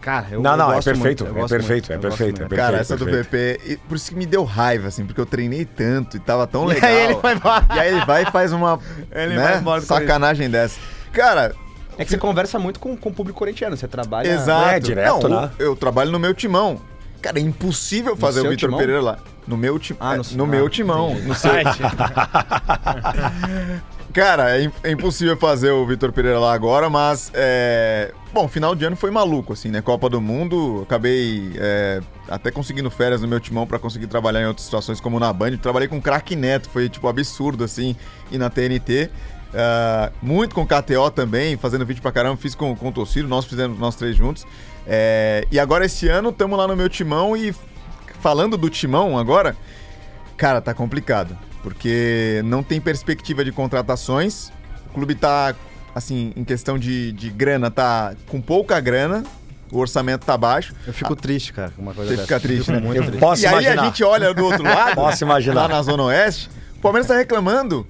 [0.00, 2.00] Cara, eu Não, eu não, é perfeito, muito, eu é gosto perfeito, muito, é eu
[2.00, 2.54] perfeito, muito.
[2.54, 3.60] é Cara, Perfeito, essa do perfeito.
[3.62, 6.46] VP, e por isso que me deu raiva, assim, porque eu treinei tanto e tava
[6.46, 6.90] tão E legal.
[6.90, 7.66] aí ele vai embora.
[7.74, 8.78] E aí ele vai e faz uma
[9.12, 10.78] Ele né, vai embora do sacanagem dessa.
[11.12, 11.54] Cara,
[11.98, 14.28] É que você conversa muito com, com o público corintiano, você trabalha.
[14.28, 14.68] exato.
[14.70, 15.50] É, direto, Não, né?
[15.58, 16.80] o- Eu trabalho no meu timão.
[17.20, 18.78] Cara, é impossível fazer o Vitor timão?
[18.78, 19.18] Pereira lá.
[19.46, 19.94] No meu, ti...
[20.00, 21.14] Ah, é, no- no ah, meu timão.
[21.20, 21.80] No site.
[24.12, 27.30] Cara, é, é impossível fazer o Vitor Pereira lá agora, mas.
[27.34, 28.12] É...
[28.32, 29.80] Bom, final de ano foi maluco, assim, né?
[29.80, 34.46] Copa do Mundo, acabei é, até conseguindo férias no meu timão pra conseguir trabalhar em
[34.46, 35.56] outras situações, como na Band.
[35.56, 37.96] Trabalhei com Craque Neto, foi tipo absurdo, assim,
[38.30, 39.10] e na TNT.
[39.52, 43.78] Ah, muito com KTO também, fazendo vídeo pra caramba, fiz com, com o nós fizemos
[43.78, 44.46] nós três juntos.
[44.86, 47.54] É, e agora esse ano estamos lá no meu timão e
[48.20, 49.56] falando do timão agora,
[50.36, 51.36] cara, tá complicado.
[51.62, 54.50] Porque não tem perspectiva de contratações.
[54.90, 55.54] O clube tá,
[55.94, 59.22] assim, em questão de, de grana, tá com pouca grana.
[59.70, 60.74] O orçamento tá baixo.
[60.86, 62.26] Eu fico triste, cara, com uma coisa Você dessa.
[62.26, 62.80] fica triste, Eu né?
[62.80, 63.20] muito triste.
[63.20, 63.82] Posso e aí imaginar.
[63.82, 65.62] a gente olha do outro lado, Posso imaginar.
[65.62, 67.86] lá na Zona Oeste, o Palmeiras tá reclamando.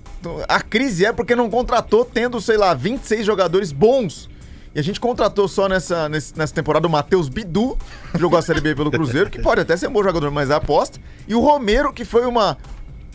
[0.47, 4.29] A crise é porque não contratou, tendo, sei lá, 26 jogadores bons.
[4.75, 7.79] E a gente contratou só nessa, nessa temporada o Matheus Bidu,
[8.13, 10.51] que jogou a Série B pelo Cruzeiro, que pode até ser um bom jogador, mas
[10.51, 11.01] é aposta.
[11.27, 12.59] E o Romero, que foi uma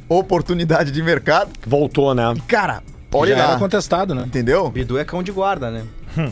[0.10, 1.50] oportunidade de mercado.
[1.66, 2.34] Voltou, né?
[2.36, 2.82] E, cara,
[3.14, 3.50] olha Já lá.
[3.52, 4.24] era contestado, né?
[4.26, 4.70] Entendeu?
[4.70, 5.84] Bidu é cão de guarda, né?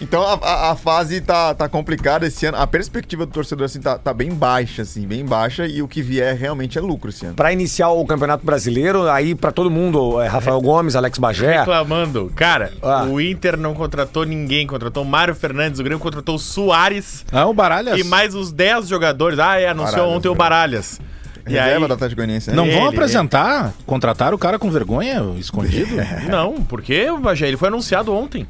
[0.00, 2.56] Então a, a- a fase tá, tá complicada esse ano.
[2.56, 5.66] A perspectiva do torcedor assim tá, tá bem baixa, assim, bem baixa.
[5.66, 7.34] E o que vier realmente é lucro esse ano.
[7.34, 11.58] Pra iniciar o Campeonato Brasileiro, aí pra todo mundo, é Rafael Gomes, Alex Bagé.
[11.58, 12.30] Reclamando.
[12.36, 13.02] Cara, Ah.
[13.10, 14.68] o Inter não contratou ninguém.
[14.68, 17.98] Contratou o Mário Fernandes, o Grêmio contratou o Soares Ah, o Baralhas.
[17.98, 19.40] e mais os 10 jogadores.
[19.40, 20.34] Ah, é, anunciou Baralhas, ontem o?
[20.36, 21.00] Baralhas.
[21.48, 21.88] Reserva aí...
[21.88, 22.56] do Atlético Goianiense, né?
[22.56, 23.72] Não vão Ele, apresentar?
[23.86, 25.96] Contrataram o cara com vergonha, escondido?
[26.28, 28.46] Não, porque, Bagé, ele foi anunciado ontem.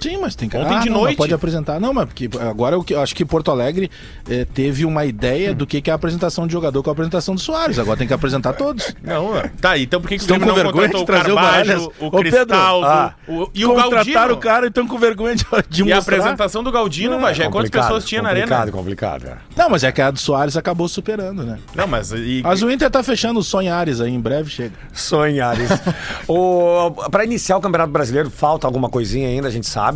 [0.00, 1.16] Sim, mas tem que Ontem de não, noite.
[1.16, 1.78] pode apresentar.
[1.80, 3.90] Não, mas porque agora eu acho que Porto Alegre
[4.28, 7.34] eh, teve uma ideia do que, que é a apresentação de jogador com a apresentação
[7.34, 7.78] do Soares.
[7.78, 8.94] Agora tem que apresentar todos.
[9.02, 11.06] Não, tá, então por que, que o Estão Grêmio com não vergonha contratou de o
[11.06, 14.32] trazer o Carvalho, o, Ô, Pedro, Cristaldo ah, o- e o Galdino?
[14.32, 17.52] O cara e estão com vergonha de, de E a apresentação do Galdino, Bagé, quantas
[17.70, 18.72] Complicado, pessoas tinha na complicado, arena?
[18.72, 19.36] Complicado, é.
[19.56, 21.58] Não, mas é que a do Soares acabou superando, né?
[21.74, 22.12] Não, mas...
[22.12, 24.72] E, Mas o Inter tá fechando os sonhares aí, em breve chega.
[24.92, 25.68] Sonhares.
[26.28, 29.89] o, pra iniciar o Campeonato Brasileiro, falta alguma coisinha ainda, a gente sabe,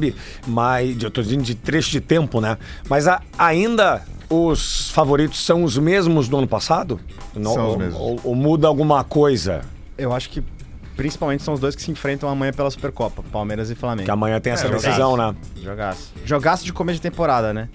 [0.47, 2.57] mas eu tô dizendo de trecho de tempo, né?
[2.89, 6.99] Mas a- ainda os favoritos são os mesmos do ano passado?
[7.35, 8.01] Não- São os ou, mesmos.
[8.01, 9.63] Ou, ou muda alguma coisa?
[9.99, 10.43] Eu acho que
[10.97, 14.05] principalmente são os dois que se enfrentam amanhã pela Supercopa, Palmeiras e Flamengo.
[14.05, 15.35] Que amanhã tem essa É, decisão, né?
[15.63, 16.13] Jogaço.
[16.25, 17.69] Jogaço de começo de temporada, né?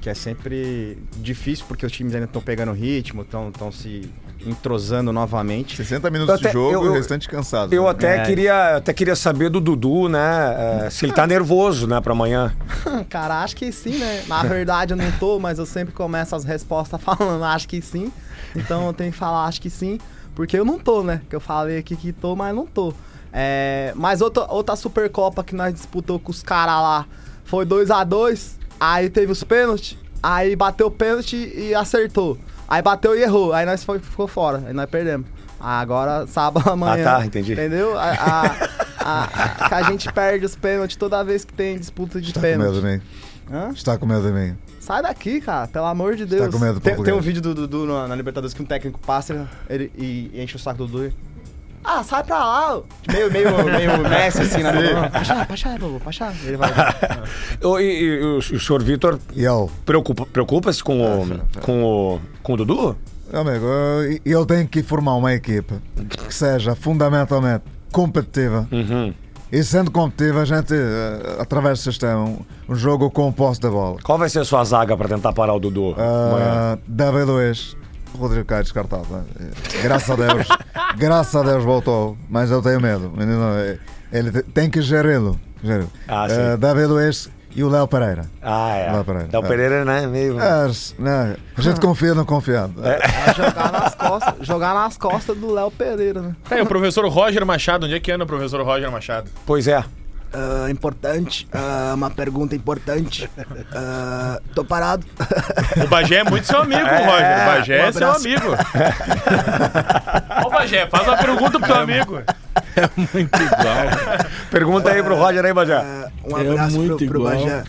[0.00, 4.08] Que é sempre difícil porque os times ainda estão pegando ritmo, estão se
[4.48, 5.76] entrosando novamente.
[5.76, 7.72] 60 minutos até- de jogo eu- e o restante cansado.
[7.72, 7.90] Eu né?
[7.90, 8.22] até, É.
[8.24, 10.84] queria, até queria saber do Dudu, né?
[10.86, 12.54] eh, se ele tá nervoso, né, pra amanhã.
[13.10, 14.24] Cara, acho que sim, né?
[14.26, 18.12] Na verdade eu não tô, mas eu sempre começo as respostas falando acho que sim.
[18.54, 19.98] Então eu tenho que falar acho que sim,
[20.34, 21.20] porque eu não tô, né?
[21.28, 22.92] Que eu falei aqui que tô, mas não tô.
[23.32, 27.06] É, mas outra, outra Supercopa que nós disputou com os caras lá
[27.44, 32.38] foi 2 a 2 aí teve os pênaltis, aí bateu o pênalti e acertou.
[32.68, 35.26] Aí bateu e errou, aí nós foi, ficou fora, aí nós perdemos.
[35.58, 37.04] Agora, sábado amanhã.
[37.04, 37.52] tá, entendi.
[37.52, 37.98] Entendeu?
[37.98, 42.28] A, a, a- que a gente perde os pênaltis toda vez que tem disputa de
[42.28, 43.02] Está com medo.
[43.50, 43.70] Hã?
[43.72, 44.56] Está com medo mim.
[44.80, 46.46] Sai daqui, cara, pelo amor de Deus.
[46.46, 48.66] Está com medo do Tem, tem um vídeo do Dudu na, na Libertadores que um
[48.66, 51.12] técnico passa ele, e, e enche o saco do Dudu.
[51.88, 52.80] Ah, sai pra lá.
[53.12, 55.08] Meio, meio, meio Messi assim na mão.
[55.10, 56.32] Pachá, pachá, bobo, pachá.
[56.44, 56.70] Ele vai.
[57.62, 62.20] O- E, e o, o senhor Vitor E eu, preocupa- preocupa-se com, o, com, o,
[62.42, 62.96] com o Dudu?
[63.32, 65.76] amigo, eu, eu tenho que formar uma equipa
[66.26, 68.68] que seja fundamentalmente competitiva.
[68.72, 69.14] Uhum.
[69.52, 73.60] E sendo competitiva, a gente, eh, através do sistema, um, um jogo com o posse
[73.60, 73.98] da bola.
[74.02, 75.90] Qual vai ser a sua zaga pra tentar parar o Dudu?
[75.92, 75.96] Uh,
[76.86, 77.76] David Luiz,
[78.14, 79.06] Rodrigo Caio descartado.
[79.10, 79.24] né?
[79.82, 80.48] Graças a Deus,
[80.96, 83.10] graças a Deus voltou, mas eu tenho medo.
[83.16, 83.78] Menino, eh,
[84.12, 85.38] Ele te- tem que geri-lo.
[85.62, 85.90] geri-lo.
[86.08, 86.26] Ah.
[86.26, 88.26] Uh, David Luiz e o Léo Pereira.
[88.42, 89.02] Ah, é.
[89.02, 89.28] Para aí.
[89.32, 89.48] Léo É.
[89.48, 90.06] Pereira, né?
[90.06, 90.38] Meio...
[90.40, 92.74] É, né, a gente confia no confiado.
[92.86, 92.98] É
[93.34, 96.36] jogar nas costas, jogar nas costas do Léo Pereira, né?
[96.52, 99.28] E o professor Roger Machado, onde é que anda o professor Roger Machado?
[99.44, 99.82] Pois é.
[100.38, 103.26] Ah, importante, ah, uma pergunta importante.
[103.74, 105.06] Ah, tô parado.
[105.82, 107.42] O Bagé é muito seu amigo, Roger.
[107.42, 108.46] O Bagé um é seu amigo.
[110.46, 112.22] Ô, Bagé, faz uma pergunta pro teu amigo.
[112.96, 114.26] Muito igual.
[114.50, 115.76] Pergunta aí pro Roger aí, Bajé.
[115.76, 117.34] Ah, um É abraço muito pro, pro igual.
[117.34, 117.64] Bagé.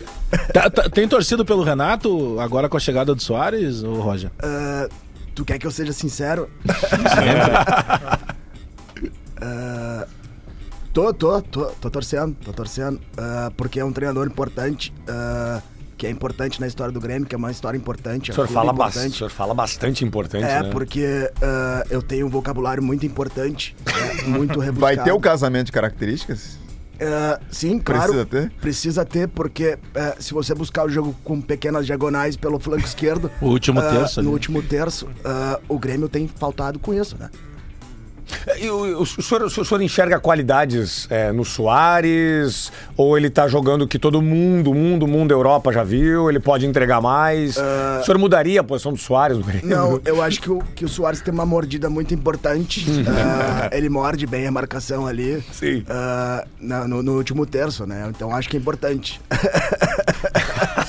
[0.52, 4.30] Tá- tá- tem torcido pelo Renato agora com a chegada do Soares, ô Roger?
[5.34, 6.50] Tu quer que eu seja sincero?
[9.40, 10.06] Ah,
[10.92, 13.00] tô, tô, tô, tô torcendo, tô torcendo.
[13.16, 15.60] ah, porque é um treinador importante, ah,
[15.96, 18.30] que é importante na história do Grêmio, que é uma história importante.
[18.30, 19.18] O é um senhor, fala bas- o importante.
[19.18, 20.70] senhor fala bastante importante, É, né?
[20.70, 24.80] porque ah, eu tenho um vocabulário muito importante, é, muito rebuscado.
[24.96, 26.58] Vai ter o casamento de características?
[27.00, 28.12] Ah, sim, claro.
[28.12, 28.50] Precisa ter?
[28.60, 33.30] Precisa ter, porque eh, se você buscar o jogo com pequenas diagonais pelo flanco esquerdo.
[33.40, 34.20] O último terço.
[34.20, 35.06] No último terço,
[35.68, 37.30] o Grêmio tem faltado com isso, né?
[38.60, 42.70] E o, o, senhor, o senhor enxerga qualidades é, no Soares?
[42.96, 46.28] Ou ele tá jogando que todo mundo, mundo, mundo, Europa já viu?
[46.28, 47.56] Ele pode entregar mais?
[47.56, 49.38] O senhor mudaria a posição do Soares?
[49.62, 52.84] Não, eu acho que o, que o Soares tem uma mordida muito importante.
[53.08, 55.42] Ah, ele morde bem a marcação ali.
[55.52, 55.84] Sim.
[56.60, 58.06] na- no, no último terço, né?
[58.08, 59.20] Então acho que é importante.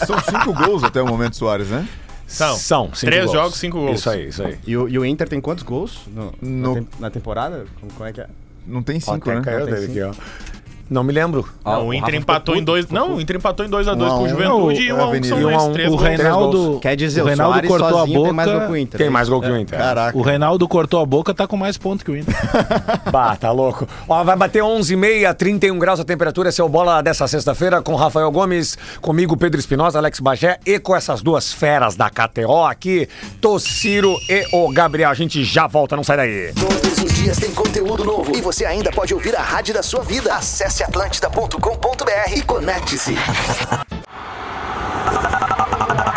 [0.06, 1.88] São cinco gols até o momento, Soares, né?
[2.30, 2.56] São.
[2.58, 2.86] São.
[2.94, 3.38] cinco Três gols.
[3.38, 4.00] jogos, cinco gols.
[4.00, 4.58] Isso aí, isso aí.
[4.66, 7.66] E o, e o Inter tem quantos gols no- No- Na, tem- na temporada?
[7.80, 8.28] Como, como é que é?
[8.68, 9.42] Não tem cinco, Ó, né?
[9.42, 10.10] caiu tem dele cinco.
[10.10, 10.59] aqui, ó.
[10.90, 11.48] Não me lembro.
[11.64, 12.90] Não, o o Inter Rafa empatou em dois.
[12.90, 14.30] Não, o Inter empatou em 2x2 Um a com o.
[14.30, 15.28] Juventude e Não, 1 a 1 Avenida.
[15.28, 15.94] são E um um.
[15.94, 15.96] O.
[15.96, 18.66] Reinaldo, Quer dizer, o Reinaldo cortou a sozinho tem mais gol boca.
[18.68, 18.98] que o Inter.
[18.98, 19.78] Tem mais gol que o Inter.
[19.80, 20.18] Caraca.
[20.18, 22.36] O Reinaldo cortou a boca, tá com mais ponto que o Inter.
[23.12, 23.88] Bah, tá louco.
[24.08, 26.50] Ó, vai bater 11h30, 31 graus a temperatura.
[26.50, 30.80] Esse é o Bola dessa sexta-feira com Rafael Gomes, comigo Pedro Espinosa, Alex Bagé e
[30.80, 33.08] com essas duas feras da KTO aqui,
[33.42, 35.10] Tociro e o Gabriel.
[35.10, 36.54] A gente já volta, não sai daí.
[36.54, 40.02] Todos os dias tem conteúdo novo e você ainda pode ouvir a rádio da sua
[40.02, 40.34] vida.
[40.36, 43.16] Acesse Atlântida.com.br e conecte-se.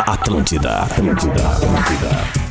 [0.07, 2.42] Atlântida, Atlântida, Atlântida.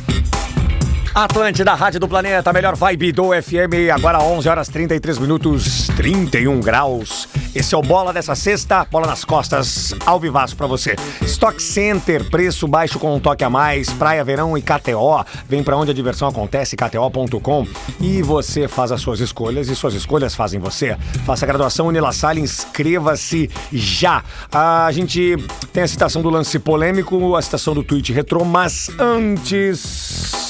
[1.15, 3.93] Atlântida, Rádio do Planeta, melhor vibe do FM.
[3.93, 7.29] Agora 11 horas 33 minutos, 31 graus.
[7.53, 10.95] Esse é o Bola dessa sexta, bola nas costas, ao vivaço pra você.
[11.21, 15.23] Stock Center, preço baixo com um toque a mais, Praia Verão e KTO.
[15.47, 17.67] Vem pra onde a diversão acontece, kto.com.
[18.01, 20.97] E você faz as suas escolhas e suas escolhas fazem você.
[21.27, 24.23] Faça a graduação Unilassalle, inscreva-se já.
[24.51, 25.37] A gente
[25.71, 30.42] tem a citação do lance polêmico, a citação do tweet retrô, mas antes...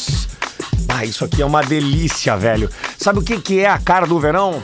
[0.96, 2.70] Ah, isso aqui é uma delícia, velho.
[3.00, 4.62] Sabe o que, que é a cara do verão?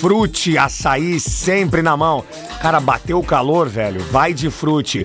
[0.00, 2.24] Frute, açaí, sempre na mão.
[2.62, 4.00] Cara, bateu o calor, velho.
[4.12, 5.04] Vai de frute.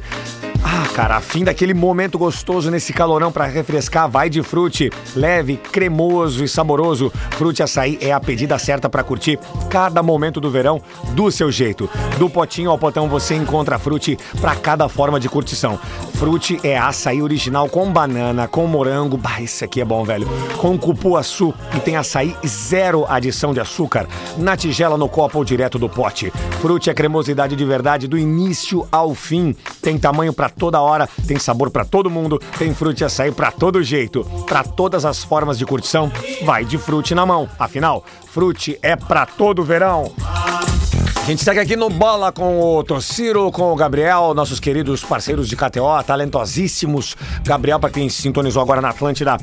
[0.65, 4.89] Ah, cara, a fim daquele momento gostoso nesse calorão pra refrescar, vai de frute.
[5.15, 7.12] Leve, cremoso e saboroso.
[7.32, 9.38] Frute açaí é a pedida certa pra curtir
[9.69, 11.89] cada momento do verão do seu jeito.
[12.17, 15.78] Do potinho ao potão você encontra frute pra cada forma de curtição.
[16.13, 19.17] Frute é açaí original com banana, com morango.
[19.17, 20.28] Bah, aqui é bom, velho.
[20.58, 24.08] Com cupuaçu e tem açaí zero adição de açúcar.
[24.38, 26.32] Na tigela, no copo ou direto do pote.
[26.62, 29.56] Frute é cremosidade de verdade do início ao fim.
[29.82, 33.83] Tem tamanho pra toda hora, tem sabor pra todo mundo, tem frute açaí pra todo
[33.83, 34.23] jeito.
[34.45, 36.11] Pra todas as formas de curtição,
[36.43, 37.49] vai de frute na mão.
[37.59, 40.11] Afinal, frute é pra todo verão.
[41.23, 45.47] A gente segue aqui no Bola com o Tociro, com o Gabriel, nossos queridos parceiros
[45.47, 47.15] de KTO, talentosíssimos.
[47.45, 49.37] Gabriel, pra quem sintonizou agora na Atlântida,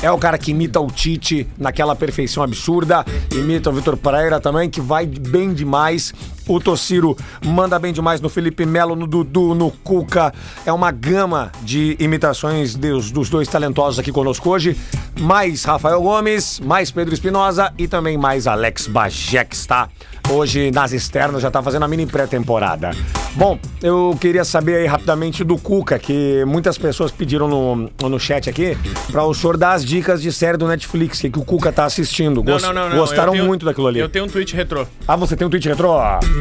[0.00, 3.04] é o cara que imita o Tite naquela perfeição absurda.
[3.30, 6.14] Imita o Vitor Pereira também, que vai bem demais.
[6.48, 10.32] O Tociro manda bem demais no Felipe Melo, no Dudu, no Cuca.
[10.66, 14.76] É uma gama de imitações dos, dos dois talentosos aqui conosco hoje.
[15.20, 19.88] Mais Rafael Gomes, mais Pedro Espinosa e também mais Alex Bajex, tá?
[20.30, 22.90] Hoje nas externas já tá fazendo a mini pré-temporada.
[23.34, 28.48] Bom, eu queria saber aí rapidamente do Cuca, que muitas pessoas pediram no, no chat
[28.50, 28.76] aqui,
[29.10, 31.84] pra o senhor dar as dicas de série do Netflix que, que o Cuca tá
[31.84, 32.36] assistindo.
[32.44, 32.96] Não, Gos- não, não, não.
[32.96, 34.00] Gostaram tenho- muito daquilo ali.
[34.00, 34.86] Eu tenho um tweet retrô.
[35.06, 35.96] Ah, você tem um tweet retrô?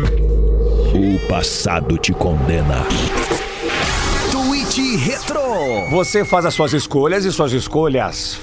[0.05, 2.85] O passado te condena.
[4.31, 5.39] Tweet Retro.
[5.91, 8.39] Você faz as suas escolhas e suas escolhas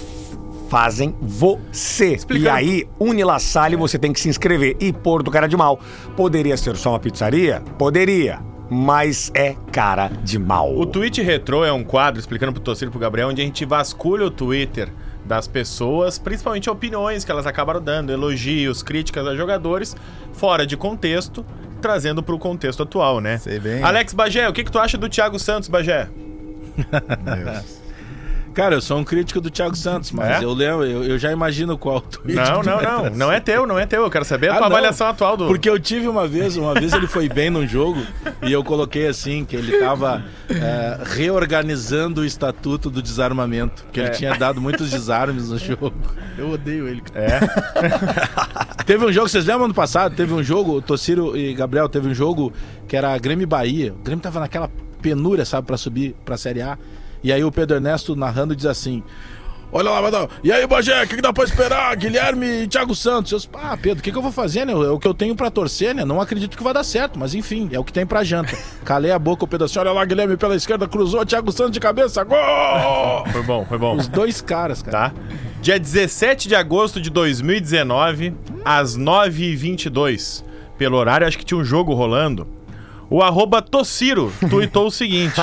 [0.68, 2.16] fazem você.
[2.30, 4.76] E aí, Unilassalle, você tem que se inscrever.
[4.80, 5.78] E pôr do cara de mal.
[6.16, 7.62] Poderia ser só uma pizzaria?
[7.78, 8.40] Poderia.
[8.68, 10.76] Mas é cara de mal.
[10.76, 13.64] O tweet retrô é um quadro, explicando pro Tociro e pro Gabriel, onde a gente
[13.64, 14.88] vasculha o Twitter
[15.24, 19.96] das pessoas, principalmente opiniões que elas acabaram dando, elogios, críticas a jogadores,
[20.32, 21.44] fora de contexto,
[21.80, 23.38] trazendo pro contexto atual, né?
[23.38, 23.82] Sei bem.
[23.82, 26.08] Alex Bagé, o que, que tu acha do Thiago Santos, Bagé?
[28.54, 30.44] Cara, eu sou um crítico do Thiago Santos, mas É?
[30.44, 32.36] eu lembro, eu, eu já imagino qual tweet.
[32.36, 32.78] Não, que não, não.
[33.00, 33.10] trazer.
[33.16, 34.02] Não é teu, não é teu.
[34.04, 34.76] Eu quero saber a Ah, tua não.
[34.76, 35.46] avaliação atual do.
[35.46, 38.00] Porque eu tive uma vez, uma vez ele foi bem num jogo
[38.42, 44.08] e eu coloquei assim, que ele tava é, reorganizando o estatuto do desarmamento, que ele
[44.08, 44.12] É.
[44.12, 45.92] tinha dado muitos desarmes no jogo.
[46.38, 47.02] Eu odeio ele.
[47.14, 47.40] É.
[48.86, 50.14] Teve um jogo, vocês lembram ano passado?
[50.14, 52.52] Teve um jogo, Tociro e Gabriel, teve um jogo
[52.86, 53.92] que era Grêmio e Bahia.
[53.92, 56.78] O Grêmio tava naquela penúria, sabe, pra subir pra Série A.
[57.24, 59.02] E aí o Pedro Ernesto narrando diz assim:
[59.76, 60.30] Olha lá, Badal.
[60.44, 61.96] E aí, Bagé, o que, que dá pra esperar?
[61.96, 63.32] Guilherme e Thiago Santos.
[63.32, 64.72] Eu, ah, Pedro, o que, que eu vou fazer, né?
[64.72, 66.04] É o que eu tenho pra torcer, né?
[66.04, 68.56] Não acredito que vai dar certo, mas enfim, é o que tem pra janta.
[68.84, 71.80] Calei a boca, o Pedro assim, olha lá, Guilherme pela esquerda, cruzou, Thiago Santos de
[71.80, 72.36] cabeça, gol!
[73.32, 73.96] Foi bom, foi bom.
[73.96, 75.10] Os dois caras, cara.
[75.10, 75.14] Tá?
[75.60, 78.32] Dia 17 de agosto de 2019,
[78.64, 80.44] às 9h22.
[80.78, 82.46] Pelo horário, acho que tinha um jogo rolando.
[83.10, 85.40] O arroba Tociro tuitou o seguinte.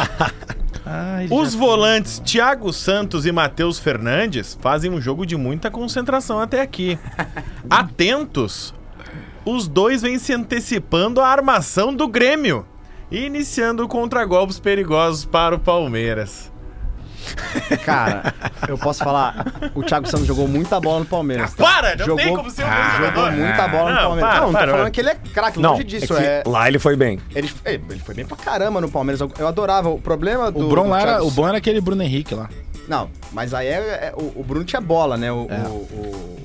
[0.93, 6.59] Ai, Os volantes Thiago Santos e Matheus Fernandes fazem um jogo de muita concentração até
[6.59, 6.99] aqui.
[7.69, 8.73] Atentos!
[9.45, 12.65] Os dois vêm se antecipando à armação do Grêmio
[13.09, 16.50] e iniciando contragolpes perigosos para o Palmeiras.
[17.85, 18.33] Cara,
[18.67, 21.53] eu posso falar, o Thiago Santos jogou muita bola no Palmeiras.
[21.53, 21.63] tá?
[21.63, 21.95] Para!
[21.95, 23.31] Não jogou, tem como ser um Ah, jogador.
[23.31, 24.29] Jogou muita bola no Não, Palmeiras.
[24.31, 24.91] para, não, não para, tô falando para.
[24.91, 26.13] que ele é craque, Não, longe disso.
[26.17, 27.19] é É, lá ele foi bem.
[27.35, 29.19] ele, é, ele foi bem pra caramba no Palmeiras.
[29.21, 29.89] Eu, eu adorava.
[29.89, 30.65] O problema do.
[30.65, 32.49] O, Bron do era, Thiago o bom era aquele Bruno Henrique lá.
[32.87, 35.31] Não, mas aí é, é- o, o Bruno tinha bola, né?
[35.31, 35.67] O, É.
[35.67, 36.39] o, o,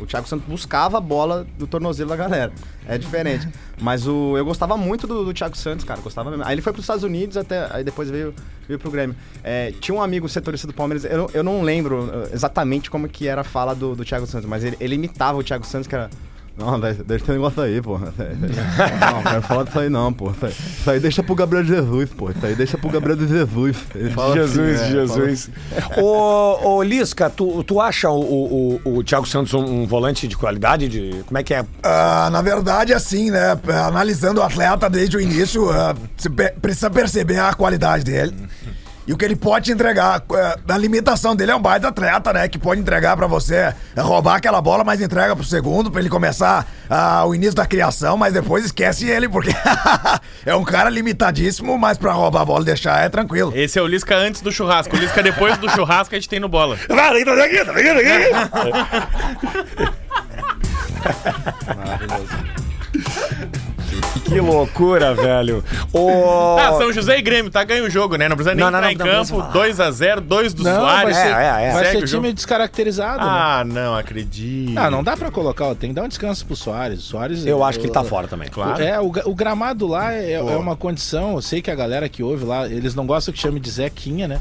[0.00, 2.52] o Thiago Santos buscava a bola do tornozelo da galera.
[2.88, 3.48] É diferente.
[3.80, 6.00] mas o, eu gostava muito do, do Thiago Santos, cara.
[6.00, 6.44] Gostava mesmo.
[6.44, 8.34] Aí ele foi pros Estados Unidos, até, aí depois veio,
[8.66, 9.16] veio pro Grêmio.
[9.42, 13.26] É, tinha um amigo setorista do Palmeiras, eu, eu não lembro uh, exatamente como que
[13.26, 15.94] era a fala do, do Thiago Santos, mas ele, ele imitava o Thiago Santos, que
[15.94, 16.10] era.
[16.58, 17.98] Não, deixa deixa esse negócio aí, pô.
[17.98, 20.30] Não, não quero falar disso aí não, pô.
[20.30, 22.30] Isso aí, isso aí deixa pro Gabriel Jesus, pô.
[22.30, 23.76] Isso aí deixa pro Gabriel de Jesus.
[23.94, 25.50] Ele fala Jesus, assim, é, Jesus.
[25.98, 30.26] ô, ô, Lisca, tu, tu acha o, o, o, o Thiago Santos um, um volante
[30.26, 30.88] de qualidade?
[30.88, 31.64] De, como é que é?
[31.82, 33.58] Ah, na verdade, assim, né?
[33.86, 35.68] Analisando o atleta desde o início,
[36.16, 38.34] se pe- precisa perceber a qualidade dele.
[39.06, 42.32] E o que ele pode te entregar, é, a limitação dele é um baita atleta,
[42.32, 42.48] né?
[42.48, 46.10] Que pode entregar pra você, é, roubar aquela bola, mas entrega pro segundo, pra ele
[46.10, 49.50] começar ah, o início da criação, mas depois esquece ele, porque
[50.44, 53.52] é um cara limitadíssimo, mas pra roubar a bola e deixar é tranquilo.
[53.54, 54.96] Esse é o Lisca antes do churrasco.
[54.96, 56.76] O Lisca depois do churrasco a gente tem no bola.
[56.88, 57.36] Vai, tem
[64.26, 65.62] que loucura, velho.
[65.92, 66.56] O...
[66.58, 68.28] Ah, São José e Grêmio, tá ganho o jogo, né?
[68.28, 69.42] Não precisa nem Não, não, entrar não, em campo.
[69.50, 71.16] precisa 2x0, 2 do Não, vai Soares.
[71.16, 71.72] ser, É, é, é.
[71.72, 73.18] vai ser time descaracterizado.
[73.18, 73.26] né?
[73.30, 74.78] Ah, não, acredito.
[74.78, 76.98] Ah, não dá pra colocar, tem que dar um descanso pro Soares.
[77.00, 78.48] O Soares Eu acho que ele tá fora também.
[78.48, 78.82] Claro.
[78.82, 81.34] É, o, o gramado lá é, é uma condição.
[81.34, 84.26] Eu sei que a galera que ouve lá, eles não gostam que chame de Zequinha,
[84.28, 84.40] né?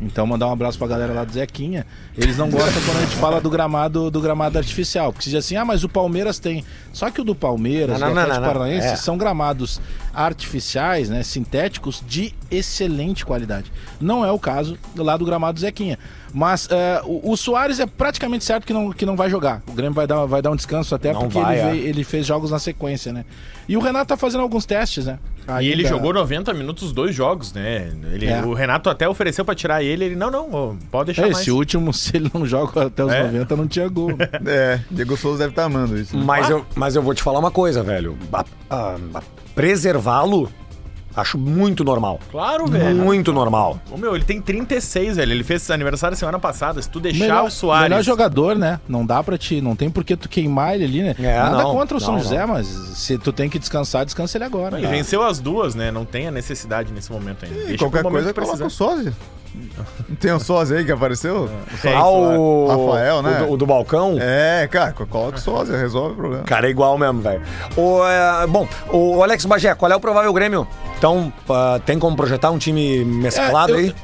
[0.00, 1.86] Então mandar um abraço pra galera lá do Zequinha.
[2.16, 5.56] Eles não gostam quando a gente fala do gramado do gramado artificial, porque diz assim:
[5.56, 6.64] "Ah, mas o Palmeiras tem".
[6.92, 8.96] Só que o do Palmeiras, Não, o não, Atlético Paranaense é.
[8.96, 9.80] são gramados
[10.12, 13.72] artificiais, né, sintéticos de excelente qualidade.
[14.00, 15.98] Não é o caso lá do gramado Zequinha.
[16.38, 19.62] Mas eh, o, o Soares é praticamente certo que não, que não vai jogar.
[19.66, 21.70] O Grêmio vai dar, vai dar um descanso até Não porque vai, ele, é.
[21.72, 23.24] veio- ele fez jogos na sequência, né?
[23.66, 25.18] E o Renato tá fazendo alguns testes, né?
[25.62, 27.90] E ele Ainda- jogou 90 minutos os dois jogos, né?
[28.12, 28.42] Ele, É.
[28.44, 30.04] O Renato até ofereceu pra tirar ele.
[30.04, 31.38] Ele, não, não, pode deixar É, mais.
[31.38, 33.22] esse último, se ele não joga até os É.
[33.24, 34.10] 90, não tinha gol.
[34.46, 36.14] É, Diego Souza deve estar amando isso.
[36.16, 36.22] né?
[36.22, 38.14] Mas, eu, mas eu vou te falar uma coisa, velho.
[38.30, 39.22] A- a- a-
[39.54, 40.50] Preservá-lo,
[41.16, 42.20] acho muito normal.
[42.30, 42.96] Claro, velho.
[42.96, 43.80] Muito normal.
[43.90, 45.32] Ô, meu, ele tem 36, velho.
[45.32, 46.80] Ele fez aniversário semana passada.
[46.80, 47.88] Se tu deixar melhor, o Soares...
[47.88, 48.78] melhor jogador, né?
[48.88, 49.60] Não dá pra te.
[49.60, 51.14] Não tem por que tu queimar ele ali, né?
[51.18, 52.48] É, Nada não, contra o São não, José, não.
[52.48, 54.80] mas se tu tem que descansar, descansa ele agora.
[54.80, 55.90] E venceu as duas, né?
[55.90, 57.58] Não tem a necessidade nesse momento ainda.
[57.62, 59.12] E Deixa qualquer momento coisa, coloca o sósia.
[60.20, 61.48] Tem um sósia aí que apareceu?
[61.94, 62.66] Ah, o...
[62.68, 63.42] Rafael, né?
[63.42, 64.16] O do, o do balcão?
[64.20, 66.44] É, cara, coloca o sósia, resolve o problema.
[66.44, 67.42] Cara, é igual mesmo, velho.
[67.76, 70.66] O, é, bom, o Alex Bagé, qual é o provável Grêmio?
[70.98, 73.94] Então, ah, tem como projetar um time mesclado É, eu- aí?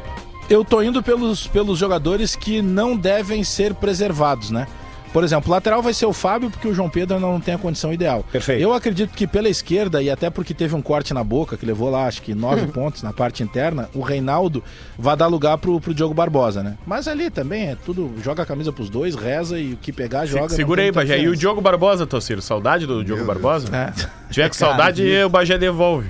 [0.51, 4.67] Eu tô indo pelos, pelos jogadores que não devem ser preservados, né?
[5.13, 7.59] Por exemplo, o lateral vai ser o Fábio, porque o João Pedro não tem a
[7.59, 8.25] condição ideal.
[8.33, 8.63] Perfeito.
[8.63, 11.91] Eu acredito que pela esquerda, e até porque teve um corte na boca, que levou
[11.91, 14.63] lá, acho que nove pontos na parte interna, o Reinaldo
[14.99, 16.79] vai dar lugar pro, pro Diogo Barbosa, né?
[16.87, 20.25] Mas ali também é tudo, joga a camisa pros dois, reza e o que pegar,
[20.25, 20.49] joga.
[20.49, 21.19] Se- Segura aí, Bagé.
[21.21, 21.37] E o.
[21.37, 22.41] Diogo Barbosa, Tociro?
[22.41, 23.69] Saudade do Diogo Barbosa?
[23.77, 26.09] É, Se tiver com saudade, o Bagé devolve.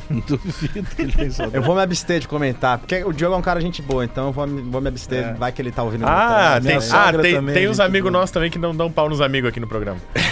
[0.26, 1.56] duvido que ele tem saudade.
[1.56, 4.26] Eu vou me abster de comentar, porque o Diogo é um cara gente boa, então
[4.26, 5.34] eu vou me, vou me abster, É.
[5.34, 6.04] vai que ele tá ouvindo.
[6.06, 8.90] Ah, tem, minha ah, sogra tem, também, tem uns amigos nossos também que não dão
[8.90, 9.98] pau nos amigos aqui no programa.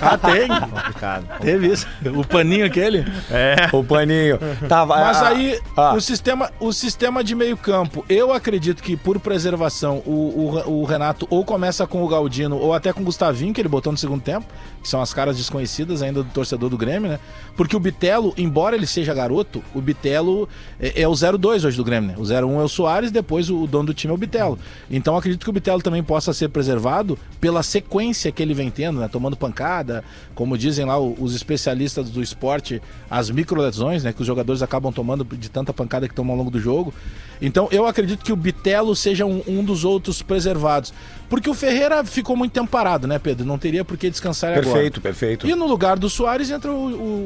[0.00, 0.48] Ah, tem.
[0.48, 1.26] complicado.
[1.40, 1.86] Teve isso.
[2.14, 3.04] O paninho aquele.
[3.30, 3.68] É.
[3.72, 4.38] O paninho.
[4.68, 5.94] Tá, vai- Mas ah, aí, ah.
[5.94, 10.84] o, sistema, o sistema de meio campo, eu acredito que por preservação, o, o, o
[10.84, 13.98] Renato ou começa com o Galdino ou até com o Gustavinho, que ele botou no
[13.98, 14.46] segundo tempo,
[14.82, 17.18] que são as caras desconhecidas ainda do torcedor do Grêmio, né?
[17.56, 21.84] Porque o Bitelo, embora ele seja garoto, o Bitelo é, é o 0-2 hoje do
[21.84, 22.14] Grêmio, né?
[22.16, 24.58] O 0-1 é o Soares, depois o, dono do time é o Bitelo.
[24.90, 29.00] Então acredito que o Bitelo também possa ser preservado pela sequência que ele vem tendo,
[29.00, 29.08] né?
[29.08, 30.02] Tomando pancada,
[30.34, 34.12] como dizem lá os especialistas do esporte, as microlesões, né?
[34.12, 36.94] Que os jogadores acabam tomando de tanta pancada que tomam ao longo do jogo.
[37.42, 40.92] Então eu acredito que o Bitelo seja um, um dos outros preservados.
[41.28, 43.46] Porque o Ferreira ficou muito tempo parado, né, Pedro?
[43.46, 44.69] Não teria por que descansar agora.
[44.72, 45.46] Perfeito, perfeito.
[45.46, 46.74] E no lugar do Soares entra o,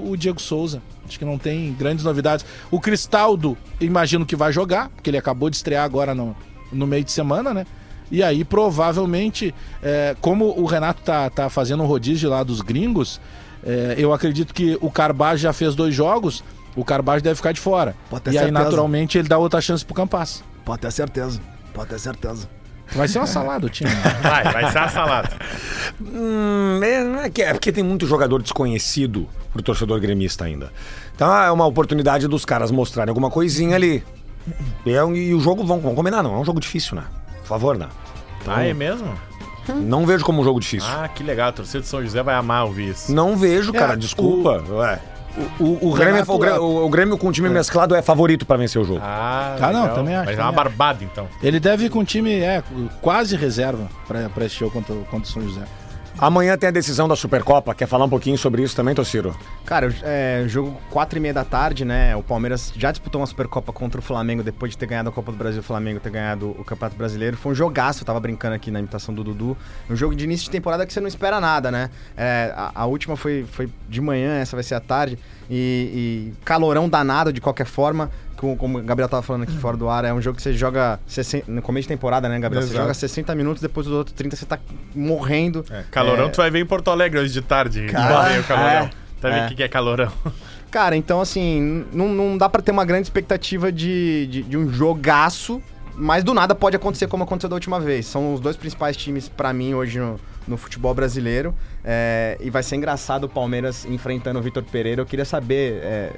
[0.06, 0.82] o- o Diego Souza.
[1.06, 2.44] Acho que não tem grandes novidades.
[2.70, 6.34] O Cristaldo, imagino que vai jogar, porque ele acabou de estrear agora no,
[6.72, 7.66] no meio de semana, né?
[8.10, 13.20] E aí, provavelmente, é, como o Renato tá, tá fazendo um rodízio lá dos gringos,
[13.64, 16.44] é, eu acredito que o Carbage já fez dois jogos,
[16.76, 17.94] o Carbage deve ficar de fora.
[18.10, 18.64] Pode ter e aí, certeza.
[18.64, 20.44] naturalmente, ele dá outra chance pro Campas.
[20.64, 21.40] Pode ter certeza.
[21.72, 22.48] Pode ter certeza.
[22.92, 23.90] Vai ser uma salada o time.
[24.22, 25.30] Vai, vai ser a salada.
[26.00, 30.72] Hum, é, é que- é porque tem muito jogador desconhecido pro torcedor gremista ainda.
[31.14, 34.04] Então é uma oportunidade dos caras mostrarem alguma coisinha ali.
[34.84, 37.04] E, é e o jogo, vamos, vamos combinar, não é um jogo difícil, né?
[37.40, 37.88] Por favor, né?
[38.46, 39.08] Ah, é mesmo?
[39.68, 40.90] Não vejo como um jogo difícil.
[40.92, 41.48] Ah, que legal.
[41.48, 43.10] A torcida de São José vai amar ouvir isso.
[43.14, 44.62] Não vejo, cara, É, desculpa.
[44.68, 45.00] Ué.
[45.58, 48.00] O, o, O, Grêmio, é- Renato- o Grêmio- o- Grêmio com o time mesclado é
[48.02, 49.00] favorito pra vencer o jogo.
[49.02, 51.28] Ah, Ah, não, também acho, Vai ser uma barbada, então.
[51.42, 52.62] Ele deve ir com um time é,
[53.00, 55.62] quase reserva pra, pra esse jogo contra, contra o São José.
[56.16, 57.74] Amanhã tem a decisão da Supercopa.
[57.74, 59.36] Quer falar um pouquinho sobre isso também, Tociro?
[59.66, 62.14] Cara, é, jogo 4 e meia da tarde, né?
[62.14, 65.32] O Palmeiras já disputou uma Supercopa contra o Flamengo depois de ter ganhado a Copa
[65.32, 67.36] do Brasil, o Flamengo ter ganhado o Campeonato Brasileiro.
[67.36, 69.56] Foi um jogaço, eu tava brincando aqui na imitação do Dudu.
[69.90, 71.90] Um jogo de início de temporada que você não espera nada, né?
[72.16, 75.18] É, a, a última foi, foi de manhã, essa vai ser à tarde.
[75.50, 78.08] E, e calorão danado de qualquer forma.
[78.44, 80.52] Com- Como o Gabriel tava falando aqui fora do ar, é um jogo que você
[80.52, 82.62] joga 60 no começo de temporada, né, Gabriel?
[82.62, 82.82] Você Exato.
[82.82, 84.58] joga 60 minutos, depois dos outros 30 você tá
[84.94, 85.64] morrendo.
[85.70, 87.86] É, calorão, É, tu vai ver em Porto Alegre hoje de tarde.
[87.86, 88.68] Cara, Valeu, calorão.
[88.86, 88.90] é,
[89.20, 89.46] Tá vendo é.
[89.46, 90.12] o que que é calorão?
[90.70, 94.68] Cara, então assim, não, não dá pra ter uma grande expectativa de, de, de um
[94.72, 95.62] jogaço,
[95.96, 98.06] mas do nada pode acontecer como aconteceu da última vez.
[98.06, 101.54] São os dois principais times pra mim hoje no, no futebol brasileiro.
[101.84, 105.00] é, e vai ser engraçado o Palmeiras enfrentando o Vitor Pereira.
[105.02, 106.10] Eu queria saber é,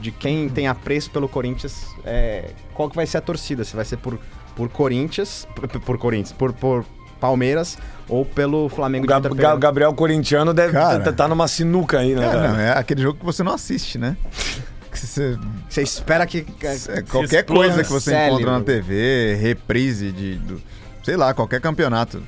[0.00, 3.64] de quem tem apreço pelo Corinthians, é, qual que vai ser a torcida?
[3.64, 4.18] Se vai ser por,
[4.56, 6.84] por Corinthians, por, por Corinthians, por, por
[7.20, 7.78] Palmeiras
[8.08, 9.60] ou pelo Flamengo O de Gab- Vitor Ga- Pereira.
[9.60, 12.24] Gabriel Corintiano deve estar tá numa sinuca aí, né?
[12.26, 14.16] É, não, é aquele jogo que você não assiste, né?
[14.92, 15.36] Você-
[15.68, 16.46] Você espera que.
[16.88, 18.34] é, qualquer coisa que você cérebro.
[18.40, 20.62] encontra na TV, reprise de, do-
[21.02, 22.22] sei lá, qualquer campeonato.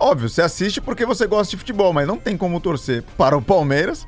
[0.00, 3.42] Óbvio, você assiste porque você gosta de futebol, mas não tem como torcer para o
[3.42, 4.06] Palmeiras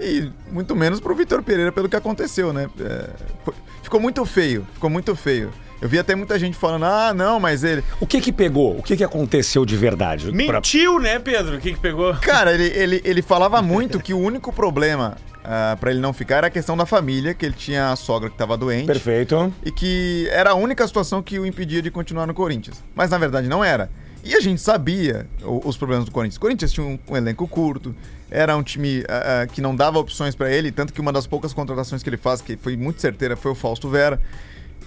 [0.00, 2.68] e muito menos para o Vitor Pereira pelo que aconteceu, né?
[2.80, 3.10] É,
[3.44, 5.50] foi- ficou muito feio, ficou muito feio.
[5.82, 7.84] Eu vi até muita gente falando, ah, não, mas ele.
[8.00, 8.78] O que que pegou?
[8.78, 10.30] O que que aconteceu de verdade?
[10.46, 11.56] Pra- Mentiu, né, Pedro?
[11.56, 12.14] O que que pegou?
[12.14, 16.36] Cara, ele, ele, ele falava muito que o único problema ah, pra ele não ficar
[16.38, 18.86] era a questão da família, que ele tinha a sogra que tava doente.
[18.86, 19.52] Perfeito.
[19.62, 22.82] E que era a única situação que o impedia de continuar no Corinthians.
[22.94, 23.90] Mas na verdade não era.
[24.24, 26.36] E a gente sabia os problemas do Corinthians.
[26.36, 27.94] O Corinthians tinha um, um elenco curto,
[28.30, 31.26] era um time ah, ah, que não dava opções pra ele, tanto que uma das
[31.26, 34.18] poucas contratações que ele faz, que foi muito certeira, foi o Fausto Vera.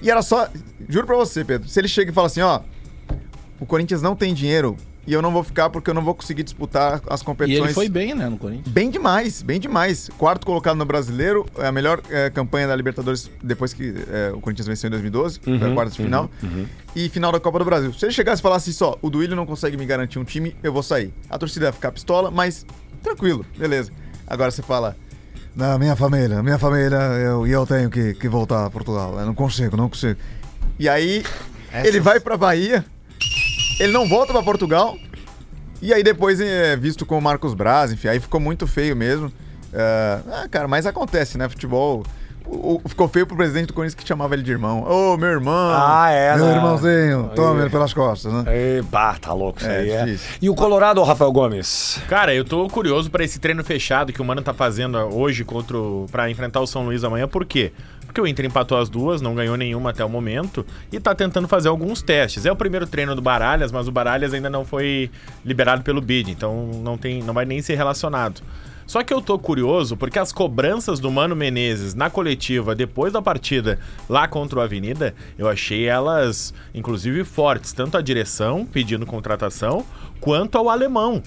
[0.01, 0.49] E era só,
[0.89, 2.61] juro pra você, Pedro, se ele chega e fala assim, ó,
[3.59, 4.75] o Corinthians não tem dinheiro
[5.07, 7.63] e eu não vou ficar porque eu não vou conseguir disputar as E competições.
[7.65, 8.67] ele foi bem, né, no Corinthians.
[8.67, 10.09] Bem demais, bem demais.
[10.17, 14.41] Quarto colocado no Brasileiro, é a melhor eh, campanha da Libertadores depois que eh, o
[14.41, 16.29] Corinthians venceu em 2012, foi a quarta de final.
[16.95, 17.93] E final da Copa do Brasil.
[17.93, 20.73] Se ele chegasse e falasse só, o Duílio não consegue me garantir um time, eu
[20.73, 21.13] vou sair.
[21.29, 22.65] A torcida ia ficar pistola, mas
[23.01, 23.91] tranquilo, beleza.
[24.27, 24.95] Agora você fala,
[25.55, 29.17] Na minha família, minha família, eu, e eu tenho que, que voltar a Portugal.
[29.19, 30.19] Eu não consigo, não consigo.
[30.77, 31.23] e aí
[31.85, 32.83] ele vai pra Bahia,
[33.79, 34.97] ele não volta pra Portugal,
[35.81, 39.31] e aí depois é visto com o Marcos Braz, enfim, aí ficou muito feio mesmo.
[39.73, 41.47] Eh, ah, cara, mas acontece, né?
[41.49, 42.03] Futebol.
[42.49, 44.81] o- o- ficou feio pro presidente do Corinthians que chamava ele de irmão.
[44.89, 45.69] Ô, meu irmão!
[45.75, 46.55] Ah, é, Meu né?
[46.55, 48.45] irmãozinho, toma ele pelas costas, né?
[48.47, 50.05] Ei, bah, tá louco isso É, aí, é.
[50.05, 50.29] difícil.
[50.41, 51.99] E o Colorado, Rafael Gomes?
[52.07, 55.77] Cara, eu tô curioso pra esse treino fechado que o Mano tá fazendo hoje contra
[55.77, 57.27] o, pra enfrentar o São Luís amanhã.
[57.27, 57.73] Por quê?
[58.07, 61.47] Porque o Inter empatou as duas, não ganhou nenhuma até o momento e tá tentando
[61.47, 62.45] fazer alguns testes.
[62.45, 65.11] É o primeiro treino do Baralhas, mas o Baralhas ainda não foi
[65.45, 68.41] liberado pelo BID, então não tem, não vai nem ser relacionado.
[68.87, 73.21] Só que eu tô curioso porque as cobranças do Mano Menezes na coletiva depois da
[73.21, 73.77] partida
[74.07, 77.73] lá contra o Avenida, eu achei elas, inclusive, fortes.
[77.73, 79.85] Tanto a direção pedindo contratação,
[80.21, 81.21] quanto ao alemão,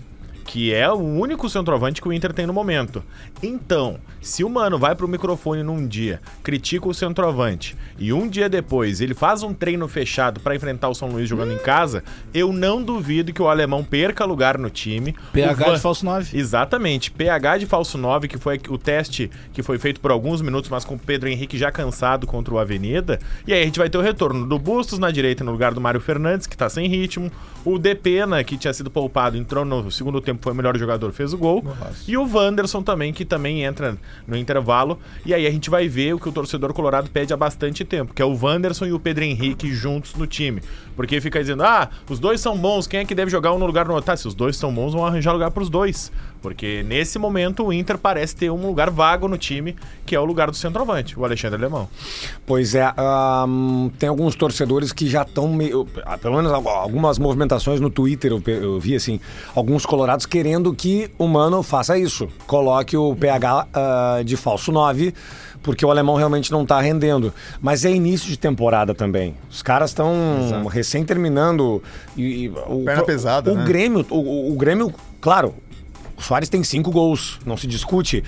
[0.51, 3.05] que é o único centroavante que o Inter tem no momento.
[3.41, 8.49] Então, se o Mano vai pro microfone num dia, critica o centroavante, e um dia
[8.49, 12.03] depois ele faz um treino fechado pra enfrentar o São Luís jogando em casa,
[12.35, 15.15] eu não duvido que o alemão perca lugar no time.
[15.33, 16.37] PH Van- de falso 9.
[16.37, 17.13] Exatamente.
[17.13, 20.85] PH de falso 9, que foi o teste que foi feito por alguns minutos, mas
[20.85, 23.21] com o Pedro Henrique já cansado contra o Avenida.
[23.47, 25.81] E aí a gente vai ter o retorno do Bustos na direita no lugar do
[25.81, 27.31] Mário Fernandes, que tá sem ritmo.
[27.65, 31.33] O Depena, que tinha sido poupado, entrou no segundo tempo, foi o melhor jogador, fez
[31.33, 31.63] o gol.
[32.07, 34.99] E o Wanderson também, que também entra no intervalo.
[35.25, 38.15] E aí a gente vai ver o que o torcedor colorado pede há bastante tempo,
[38.15, 40.63] que é o Wanderson e o Pedro Henrique juntos no time.
[40.97, 43.67] Porque fica dizendo, ah, os dois são bons, quem é que deve jogar um no
[43.67, 44.07] lugar do outro?
[44.07, 46.13] Tá, se os dois são bons, vão arranjar lugar pros dois.
[46.43, 49.77] Porque nesse momento o Inter parece ter um lugar vago no time,
[50.07, 51.87] que é o lugar do centroavante, o Alexandre Alemão.
[52.47, 52.85] Pois é,
[53.99, 55.87] tem alguns torcedores que já estão meio.
[56.05, 59.21] ah, Pelo menos al- algumas movimentações no Twitter eu, eu vi assim,
[59.55, 62.29] alguns colorados querendo que o Mano faça isso.
[62.47, 65.13] Coloque o PH ah, de falso 9,
[65.63, 67.33] porque o alemão realmente não tá rendendo.
[67.61, 69.35] Mas é início de temporada também.
[69.51, 71.83] Os caras estão recém terminando.
[72.17, 73.65] E, e o, Perna pesada, o né?
[73.67, 75.55] Grêmio, o- o Grêmio, claro,
[76.21, 78.23] o Soares tem cinco gols, não se discute.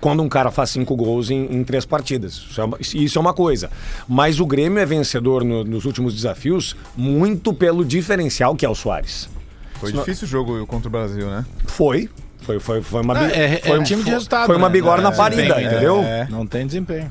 [0.00, 2.32] Quando um cara faz cinco gols em, em três partidas.
[2.34, 3.70] Isso é, uma, isso é uma coisa.
[4.08, 8.74] Mas o Grêmio é vencedor no- nos últimos desafios muito pelo diferencial que é o
[8.74, 9.28] Soares.
[9.74, 11.44] Foi difícil o jogo contra o Brasil, né?
[11.66, 12.08] Foi.
[12.40, 14.46] Foi, foi, foi uma, bi- É, foi, é time de foi- resultado.
[14.46, 14.72] Foi uma né?
[14.72, 16.02] bigorna É, parida, entendeu?
[16.02, 16.26] É.
[16.28, 17.10] Não tem desempenho.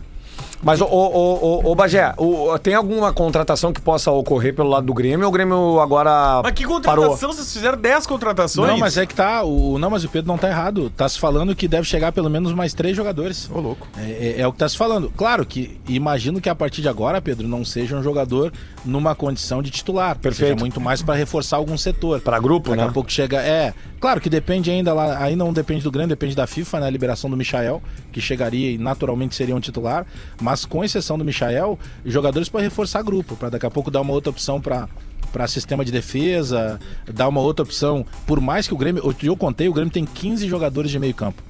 [0.63, 4.85] Mas, ô, ô, ô, ô, Bagé, o- tem alguma contratação que possa ocorrer pelo lado
[4.85, 6.75] do Grêmio ou o Grêmio agora Mas que parou?
[6.81, 7.33] contratação?
[7.33, 8.69] Vocês fizeram 10 contratações?
[8.69, 9.43] Não, mas é que tá.
[9.43, 10.89] O, não, mas o Pedro não tá errado.
[10.91, 13.49] Tá se falando que deve chegar pelo menos mais três jogadores.
[13.51, 13.87] Ô, louco.
[13.97, 15.11] É, é- é o que tá se falando.
[15.17, 18.51] Claro que imagino que a partir de agora, Pedro, não seja um jogador
[18.85, 20.17] numa condição de titular.
[20.17, 20.49] Perfeito.
[20.51, 22.19] Seja muito mais pra reforçar algum setor.
[22.21, 22.87] Pra grupo, Daqui né?
[22.89, 23.37] a pouco chega.
[23.41, 25.17] É, claro que depende ainda lá.
[25.17, 26.87] Aí não depende do Grêmio, depende da FIFA, né?
[26.87, 27.81] A liberação do Michael,
[28.11, 30.05] que chegaria e naturalmente seria um titular.
[30.39, 34.13] Mas com exceção do Michael, jogadores para reforçar grupo, para daqui a pouco dar uma
[34.13, 34.87] outra opção para
[35.31, 36.77] para sistema de defesa,
[37.07, 38.05] dar uma outra opção.
[38.27, 41.41] Por mais que o Grêmio, eu contei, o Grêmio tem 15 jogadores de meio campo.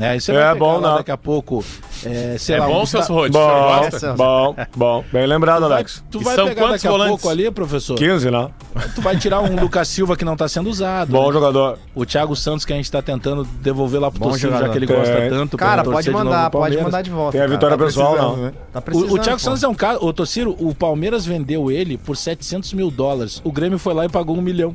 [0.00, 0.18] Né?
[0.18, 0.94] Você É vai pegar bom, né?
[0.96, 1.64] daqui a pouco
[2.04, 5.04] É, sei É lá, bom, Celso senhor Bom, bom, bom.
[5.12, 6.02] Bem lembrado, Alex.
[6.10, 7.10] Tu E vai são pegar quantos daqui a volantes?
[7.16, 7.96] pouco ali, professor.
[7.96, 8.48] 15, né?
[8.94, 11.10] Tu vai tirar um Lucas Silva que não tá sendo usado.
[11.12, 11.32] Bom né?
[11.34, 11.78] jogador.
[11.94, 14.86] O Thiago Santos que a gente tá tentando devolver lá pro torcedor, já que ele
[14.86, 14.96] Tem.
[14.96, 15.56] gosta tanto.
[15.58, 17.32] pra Cara, pode mandar, pode mandar de volta.
[17.32, 18.36] Tem a vitória Tá pessoal, não.
[18.38, 18.52] né?
[18.72, 19.12] Tá O, precisando.
[19.12, 19.44] o Thiago pô.
[19.44, 20.02] Santos é um cara.
[20.02, 23.42] O Tociro, o Palmeiras vendeu ele por 700 mil dólares.
[23.44, 24.74] O Grêmio foi lá e pagou um milhão.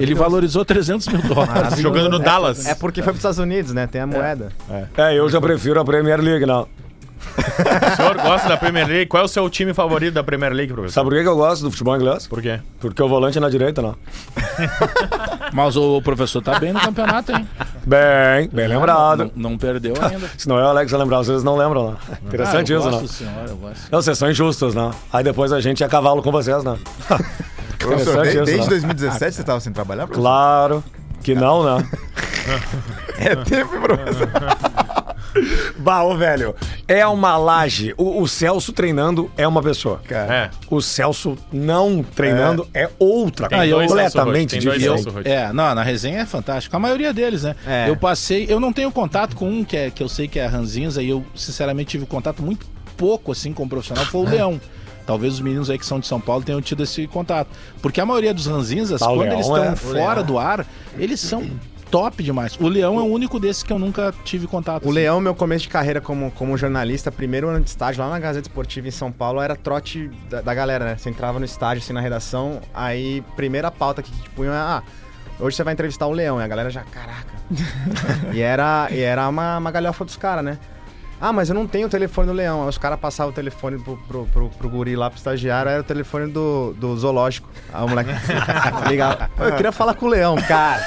[0.00, 1.78] Ele valorizou 300 mil dólares.
[1.78, 2.66] Jogando no Dallas.
[2.66, 3.86] É porque foi pros Estados Unidos, né?
[3.86, 4.50] Tem a moeda.
[4.96, 6.66] É, eu já prefiro a Premier League, não.
[7.92, 9.06] O senhor gosta da Premier League?
[9.06, 10.94] Qual é o seu time favorito da Premier League, professor?
[10.94, 12.26] Sabe por que eu gosto do futebol inglês?
[12.26, 12.60] Por quê?
[12.80, 13.94] Porque o volante é na direita, não.
[15.52, 17.46] Mas o professor tá bem no campeonato, hein?
[17.86, 19.30] Bem, bem lembrado.
[19.36, 20.30] Não, não perdeu ainda.
[20.38, 21.96] Senão eu e o Alex vai lembrar, vocês não lembram, né?
[22.26, 23.08] Interessante Ah, eu isso, gosto, né?
[23.08, 23.80] senhor, eu gosto.
[23.92, 24.90] Não, vocês são injustos, né?
[25.12, 26.78] Aí depois a gente é cavalo com vocês, né?
[27.80, 28.66] Professor, desde né?
[28.66, 30.22] 2017 você tava sem trabalhar, professor?
[30.22, 30.84] Claro
[31.22, 31.88] que não, né?
[33.18, 34.30] É tempo, professor.
[35.78, 36.56] Bah, ô, velho,
[36.88, 37.94] é uma laje.
[37.96, 40.00] O, o Celso treinando é uma pessoa.
[40.10, 40.50] É.
[40.68, 43.48] O Celso não treinando é, outra.
[43.48, 45.04] Tem dois completamente diferente.
[45.24, 46.74] É, não, na resenha é fantástico.
[46.74, 47.54] A maioria deles, né?
[47.66, 47.88] É.
[47.88, 50.46] Eu passei, eu não tenho contato com um que, é, que eu sei que é
[50.46, 52.66] a Ranzinza e eu, sinceramente, tive contato muito
[52.96, 54.60] pouco, assim, com o profissional, foi o Leão.
[55.06, 57.48] Talvez os meninos aí que são de São Paulo tenham tido esse contato.
[57.82, 61.20] Porque a maioria dos Ranzinzas, Ah, quando Leão eles estão é- fora do ar, eles
[61.20, 61.48] são
[61.90, 62.56] top demais.
[62.60, 64.84] O Leão é o único desses que eu nunca tive contato.
[64.84, 64.94] O assim.
[64.94, 68.48] Leão, meu começo de carreira como, como jornalista, primeiro ano de estágio lá na Gazeta
[68.48, 70.96] Esportiva em São Paulo, era trote da, da galera, né?
[70.96, 74.82] Você entrava no estágio, assim, na redação, aí primeira pauta que te punham é, ah,
[75.40, 77.34] hoje você vai entrevistar o Leão, e a galera já, caraca.
[78.32, 80.58] e era, e era uma, uma galhofa dos caras, né?
[81.20, 82.62] Ah, mas eu não tenho o telefone do Leão.
[82.62, 85.80] Aí os caras passavam o telefone pro, pro, pro, pro guri lá, pro estagiário, era
[85.82, 87.46] o telefone do, do zoológico.
[87.72, 88.10] Aí o moleque
[88.88, 89.30] ligava.
[89.38, 90.80] Eu queria falar com o Leão, cara.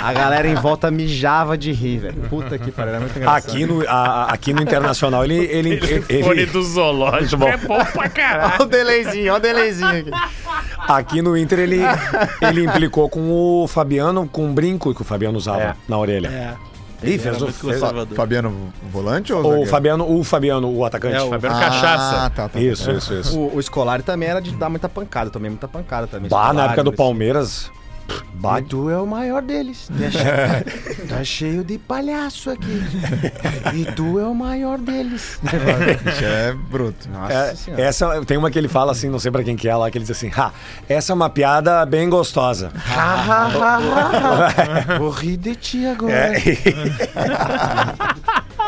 [0.00, 2.22] A galera em volta mijava de rir, velho.
[2.28, 3.50] Puta que pariu, era muito engraçado.
[3.50, 5.36] Aqui no, a- aqui no Internacional, ele.
[5.36, 7.48] ele, ele, ele- do zoológico bom.
[7.48, 8.52] é bom pra caralho.
[8.54, 10.10] Olha o delayzinho, olha o delayzinho aqui.
[10.88, 11.80] aqui no Inter, ele,
[12.40, 15.74] ele implicou com o Fabiano, com um brinco que o Fabiano usava É.
[15.88, 16.28] na orelha.
[16.28, 16.71] É.
[17.02, 17.48] Ih, fez o-.
[18.14, 19.66] Fabiano volante ou O?
[19.66, 21.16] Fabiano, o Fabiano, o atacante.
[21.16, 22.30] É, o- Fabiano Ah, Cachaça.
[22.30, 22.60] tá, tá.
[22.60, 23.38] Isso, isso, isso.
[23.38, 26.28] O, o Scolari também era de dar muita pancada, também muita pancada também.
[26.30, 26.92] Bah, na época do.
[26.92, 27.70] Palmeiras.
[28.34, 29.88] Bah, E tu é o maior deles.
[31.08, 32.82] tá cheio de palhaço aqui.
[33.74, 35.38] E tu é o maior deles.
[35.42, 37.08] Isso é bruto.
[37.10, 37.82] Nossa É, senhora.
[37.82, 39.96] essa tem uma que ele fala assim, não sei pra quem que é lá, que
[39.98, 40.52] ele diz assim: "Ha,
[40.88, 42.70] essa é uma piada bem gostosa".
[44.98, 46.12] Vou rir de ti agora.
[46.12, 46.42] É,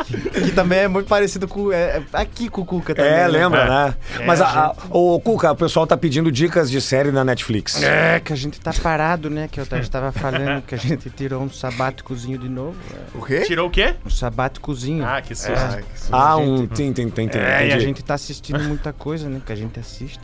[0.06, 1.72] Que também é muito parecido com.
[1.72, 3.10] É, é aqui com o Cuca também.
[3.10, 3.28] é, né?
[3.28, 3.94] lembra, né?
[4.26, 7.82] Mas a, a- o Cuca, o pessoal tá pedindo dicas de série na Netflix.
[7.82, 9.48] É, que a gente tá parado, né?
[9.50, 12.76] Que eu estava falando que a gente tirou um sabáticozinho de novo.
[12.94, 13.18] é.
[13.18, 13.40] O quê?
[13.42, 13.94] Tirou o quê?
[14.04, 15.04] Um sabáticozinho.
[15.04, 15.52] Ah, que susto.
[15.52, 16.14] Ah, que susto.
[16.14, 16.66] Ah, um.
[16.66, 17.40] Tem, tem, tem, tem.
[17.40, 19.40] É, e a gente tá assistindo muita coisa, né?
[19.44, 20.20] Que a gente assiste.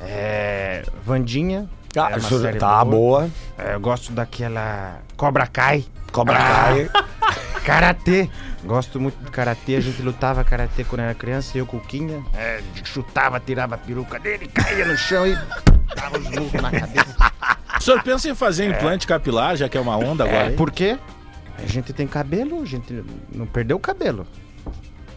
[0.00, 0.82] É.
[1.04, 1.68] Vandinha.
[1.96, 3.28] Ah, é tá boa.
[3.58, 5.00] É, eu gosto daquela.
[5.16, 5.84] Cobra Kai.
[6.10, 6.90] Cobra Kai.
[7.64, 8.28] Karatê.
[8.64, 9.76] Gosto muito de karatê.
[9.76, 11.56] A gente lutava karatê quando era criança.
[11.56, 12.22] Eu, Cuquinha.
[12.34, 15.34] É, chutava, tirava a peruca dele, caía no chão e
[15.94, 17.16] dava os murros na cabeça.
[17.78, 20.46] O senhor pensa em fazer implante capilar, já que é uma onda agora?
[20.46, 20.98] É, por quê?
[21.56, 23.02] A gente tem cabelo, a gente
[23.32, 24.26] não perdeu o cabelo.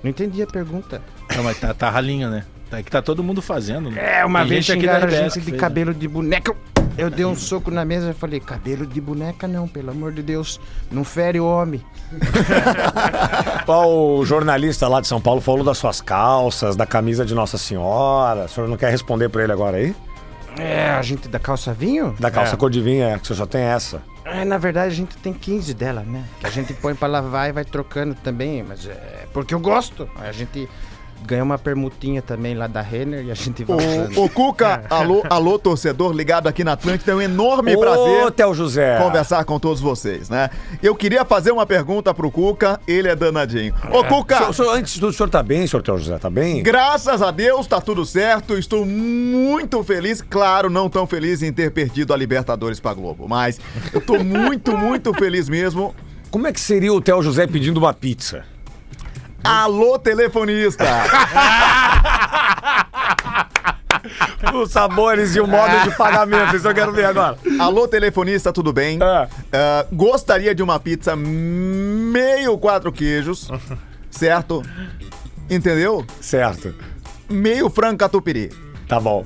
[0.01, 1.01] Não entendi a pergunta.
[1.35, 2.45] Não, mas tá, tá ralinho, né?
[2.69, 4.19] Tá, que tá todo mundo fazendo, né?
[4.19, 6.55] É, uma Tem vez gente aqui xingaram a gente que de fez, cabelo de boneca.
[6.97, 10.21] Eu dei um soco na mesa e falei, cabelo de boneca não, pelo amor de
[10.21, 10.59] Deus.
[10.91, 11.83] Não fere o homem.
[13.65, 18.45] O jornalista lá de São Paulo falou das suas calças, da camisa de Nossa Senhora.
[18.45, 19.95] O senhor não quer responder pra ele agora aí?
[20.57, 22.13] É, a gente da calça vinho?
[22.19, 24.01] Da calça cor de vinho, é, que você só tem essa.
[24.25, 26.23] É, na verdade a gente tem 15 dela, né?
[26.39, 30.09] Que a gente põe pra lavar e vai trocando também, mas é porque eu gosto.
[30.17, 30.69] A gente
[31.25, 33.77] ganhou uma permutinha também lá da Renner e a gente vai.
[34.15, 38.31] O, o Cuca, alô, alô, torcedor ligado aqui na Atlântida, é um enorme Ô, prazer
[38.31, 38.97] Theo José.
[38.99, 40.49] conversar com todos vocês, né?
[40.81, 43.73] Eu queria fazer uma pergunta pro Cuca, ele é danadinho.
[43.91, 46.17] Ô, Cuca, Senhor- senhor- antes de tudo, o senhor tá bem, senhor Theo José?
[46.17, 46.61] Tá bem?
[46.63, 51.71] graças a Deus tá tudo certo, estou muito feliz, claro, não tão feliz em ter
[51.71, 53.59] perdido a Libertadores pra Globo, mas
[53.93, 55.93] eu tô muito, muito feliz mesmo.
[56.31, 58.43] Como é que seria o Theo José pedindo uma pizza?
[59.43, 60.85] Alô, telefonista!
[64.53, 67.37] Os sabores e o modo de pagamento, isso eu quero ver agora.
[67.59, 68.99] Alô, telefonista, tudo bem?
[69.01, 69.27] Ah.
[69.51, 73.49] Ah, gostaria de uma pizza meio quatro queijos,
[74.11, 74.61] certo?
[75.49, 76.05] Entendeu?
[76.21, 76.75] Certo.
[77.29, 78.51] Meio frango catupiry.
[78.87, 79.25] Tá bom.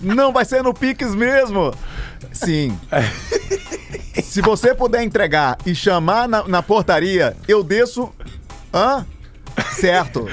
[0.00, 1.72] Não vai ser no Pix mesmo.
[2.32, 2.78] Sim.
[4.22, 8.12] Se você puder entregar e chamar na, na portaria, eu desço.
[8.74, 9.06] Hã?
[9.72, 10.28] Certo.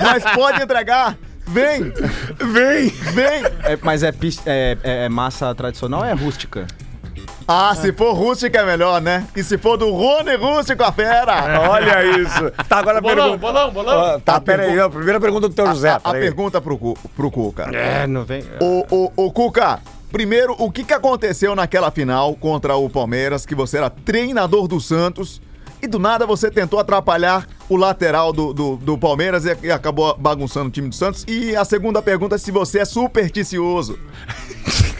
[0.00, 1.16] Mas pode entregar.
[1.48, 1.92] Vem!
[2.38, 2.88] Vem!
[2.88, 3.44] Vem!
[3.64, 6.66] É, mas é, pis- é- é- é massa tradicional ou é rústica?
[7.48, 9.24] Ah, se for rústica é melhor, né?
[9.36, 11.60] E se for do Rony Rústico, a fera!
[11.70, 12.50] Olha isso.
[12.68, 13.38] Tá, agora a Bolão, pergunta.
[13.38, 14.04] bolão, bolão.
[14.04, 14.80] Ah, tá, pera aí.
[14.80, 15.90] A primeira pergunta do teu José.
[15.90, 16.22] A, a pera aí.
[16.24, 17.70] pergunta pro, Cu- pro Cuca.
[17.72, 18.42] É, não vem.
[18.60, 18.84] O,
[19.16, 19.78] o, o Cuca,
[20.10, 24.80] primeiro, o que, que aconteceu naquela final contra o Palmeiras, que você era treinador do
[24.80, 25.40] Santos
[25.82, 30.16] e do nada você tentou atrapalhar o lateral do, do, do Palmeiras e, e acabou
[30.16, 31.24] bagunçando o time do Santos?
[31.26, 33.98] E a segunda pergunta é se você é supersticioso.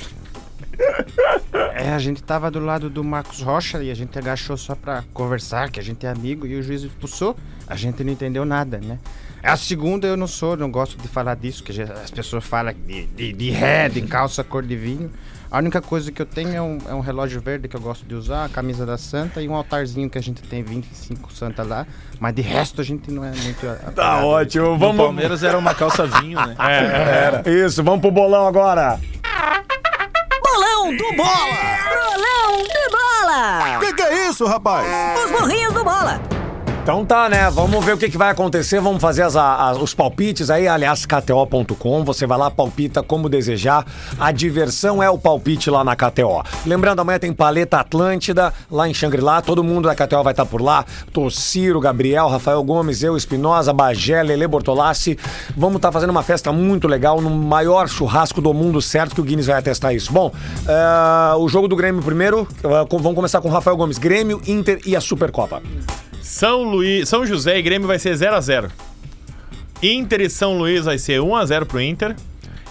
[1.74, 5.04] É, a gente tava do lado do Marcos Rocha e a gente agachou só pra
[5.12, 7.36] conversar, que a gente é amigo, e o juiz expulsou.
[7.66, 8.98] A gente não entendeu nada, né?
[9.42, 13.06] A segunda eu não sou, não gosto de falar disso, que as pessoas falam de,
[13.06, 15.10] de, de ré, de calça cor de vinho.
[15.56, 18.04] A única coisa que eu tenho é um, é um relógio verde que eu gosto
[18.04, 21.62] de usar, a camisa da Santa e um altarzinho que a gente tem 25 Santa
[21.62, 21.86] lá.
[22.20, 23.92] Mas de resto a gente não é muito.
[23.94, 24.72] Tá ótimo.
[24.72, 24.98] O Vamos.
[24.98, 26.54] Palmeiras era uma calça vinho, né?
[27.64, 29.00] Isso, vamos pro bolão agora.
[30.42, 31.46] Bolão do Bola!
[31.88, 33.80] Bolão do Bola!
[33.80, 34.86] Que que é isso, rapaz?
[35.24, 36.35] Os burrinhos do Bola!
[36.86, 37.50] Então tá, né?
[37.50, 38.78] Vamos ver o que, que vai acontecer.
[38.80, 40.68] Vamos fazer as- as- os palpites aí.
[40.68, 42.04] Aliás, KTO.com.
[42.04, 43.84] Você vai lá, palpita como desejar.
[44.20, 46.44] A diversão é o palpite lá na KTO.
[46.64, 49.42] Lembrando, amanhã tem Paleta Atlântida lá em Xangri-Lá.
[49.42, 50.84] Todo mundo da KTO vai estar por lá.
[51.12, 55.18] Tociro, Gabriel, Rafael Gomes, eu, Espinosa, Bagé, Lele Bortolassi.
[55.56, 59.12] Vamos estar fazendo uma festa muito legal no maior churrasco do mundo, certo?
[59.16, 60.12] Que o Guinness vai atestar isso.
[60.12, 60.30] Bom,
[60.68, 62.46] eh, o jogo do Grêmio primeiro.
[62.88, 63.98] com- vamos começar com o Rafael Gomes.
[63.98, 65.60] Grêmio, Inter e a Supercopa.
[66.26, 68.68] São Luís, São José e Grêmio vai ser 0x0.
[69.82, 72.16] Inter e São Luís vai ser 1x0 pro Inter.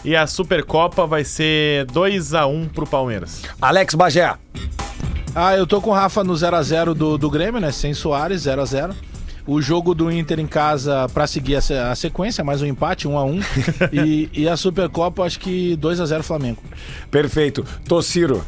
[0.04, 3.42] E a Supercopa vai ser 2x1 pro Palmeiras.
[3.62, 4.36] Alex Bagé.
[5.34, 7.72] Ah, eu tô com o Rafa no 0x0 do, do Grêmio, né?
[7.72, 8.94] Sem Soares, 0x0.
[9.48, 13.08] O jogo do Inter em casa pra seguir a, se- a sequência, mais um empate,
[13.08, 13.44] 1x1.
[13.94, 16.62] e, e a Supercopa, acho que 2x0 Flamengo.
[17.10, 17.66] Perfeito.
[17.88, 18.44] Tociro.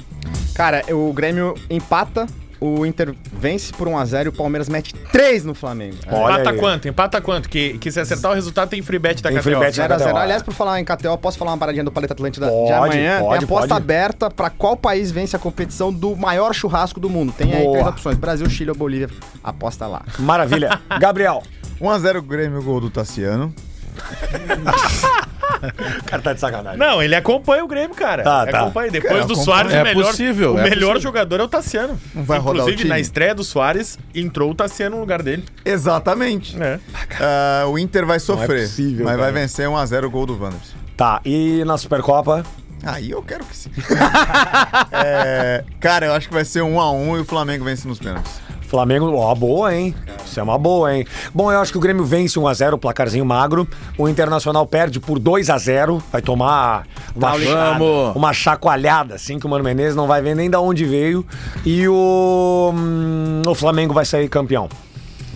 [0.53, 2.27] Cara, o Grêmio empata,
[2.59, 5.97] o Inter vence por 1x0 e o Palmeiras mete 3 no Flamengo.
[6.09, 6.57] Olha Empata aí.
[6.57, 6.87] quanto?
[6.87, 7.49] Empata quanto?
[7.49, 9.43] Que, que se acertar o resultado tem free bet da Tem KTO.
[9.43, 9.75] free bet.
[9.79, 9.97] 0x0.
[9.97, 10.17] KTO.
[10.17, 13.19] Aliás, por falar em KTO, posso falar uma paradinha do Paleta Atlântida Pode, de amanhã?
[13.19, 13.81] pode, tem aposta pode.
[13.83, 17.33] aberta pra qual país vence a competição do maior churrasco do mundo.
[17.37, 17.73] Tem aí Boa.
[17.73, 19.09] três opções: Brasil, Chile ou Bolívia.
[19.43, 20.03] Aposta lá.
[20.19, 20.79] Maravilha.
[20.99, 21.43] Gabriel.
[21.81, 23.53] 1x0 Grêmio, gol do Tassiano.
[26.01, 26.77] O cara tá de sacanagem.
[26.79, 28.23] Não, ele acompanha o Grêmio, cara.
[28.23, 28.61] Tá, Ele tá.
[28.61, 28.91] Acompanha.
[28.91, 29.43] Depois É, do acompanha.
[29.45, 31.01] Soares, É o melhor, possível, o é melhor possível.
[31.01, 31.99] jogador é o Tassiano.
[32.13, 32.89] Não vai rodar o Inclusive, time.
[32.89, 35.43] na estreia do Soares, entrou o Tassiano no lugar dele.
[35.65, 36.55] Exatamente.
[36.61, 36.79] É.
[37.19, 39.39] Ah, o Inter vai sofrer, possível, mas vai cara.
[39.41, 40.75] vencer 1x0 o gol do Wanderson.
[40.95, 42.43] Tá, e na Supercopa?
[42.83, 43.71] Aí eu quero que sim.
[44.91, 48.39] É, cara, eu acho que vai ser 1x1 e o Flamengo vence nos pênaltis.
[48.67, 49.95] Flamengo, ó, boa, hein?
[50.25, 51.05] Isso é uma boa, hein?
[51.33, 53.67] Bom, eu acho que o Grêmio vence 1x0, placarzinho magro.
[53.97, 56.01] O Internacional perde por 2x0.
[56.11, 58.15] Vai tomar uma, Vamos!
[58.15, 61.25] uma chacoalhada, assim, que o Mano Menezes não vai ver nem da onde veio.
[61.65, 64.67] E o, hum, o Flamengo vai sair campeão.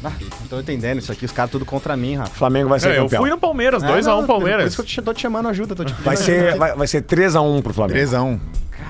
[0.03, 0.11] Ah,
[0.41, 1.23] não tô entendendo isso aqui.
[1.25, 2.31] Os caras tudo contra mim, Rafa.
[2.31, 3.21] O Flamengo vai Não, sair eu campeão.
[3.21, 4.65] fui no Palmeiras, É, 2x1 não, Por Palmeiras.
[4.67, 5.75] isso que eu te, tô te chamando ajuda.
[5.75, 7.99] Tô te Vai ser, vai, vai ser 3x1 pro Flamengo.
[7.99, 8.39] 3x1.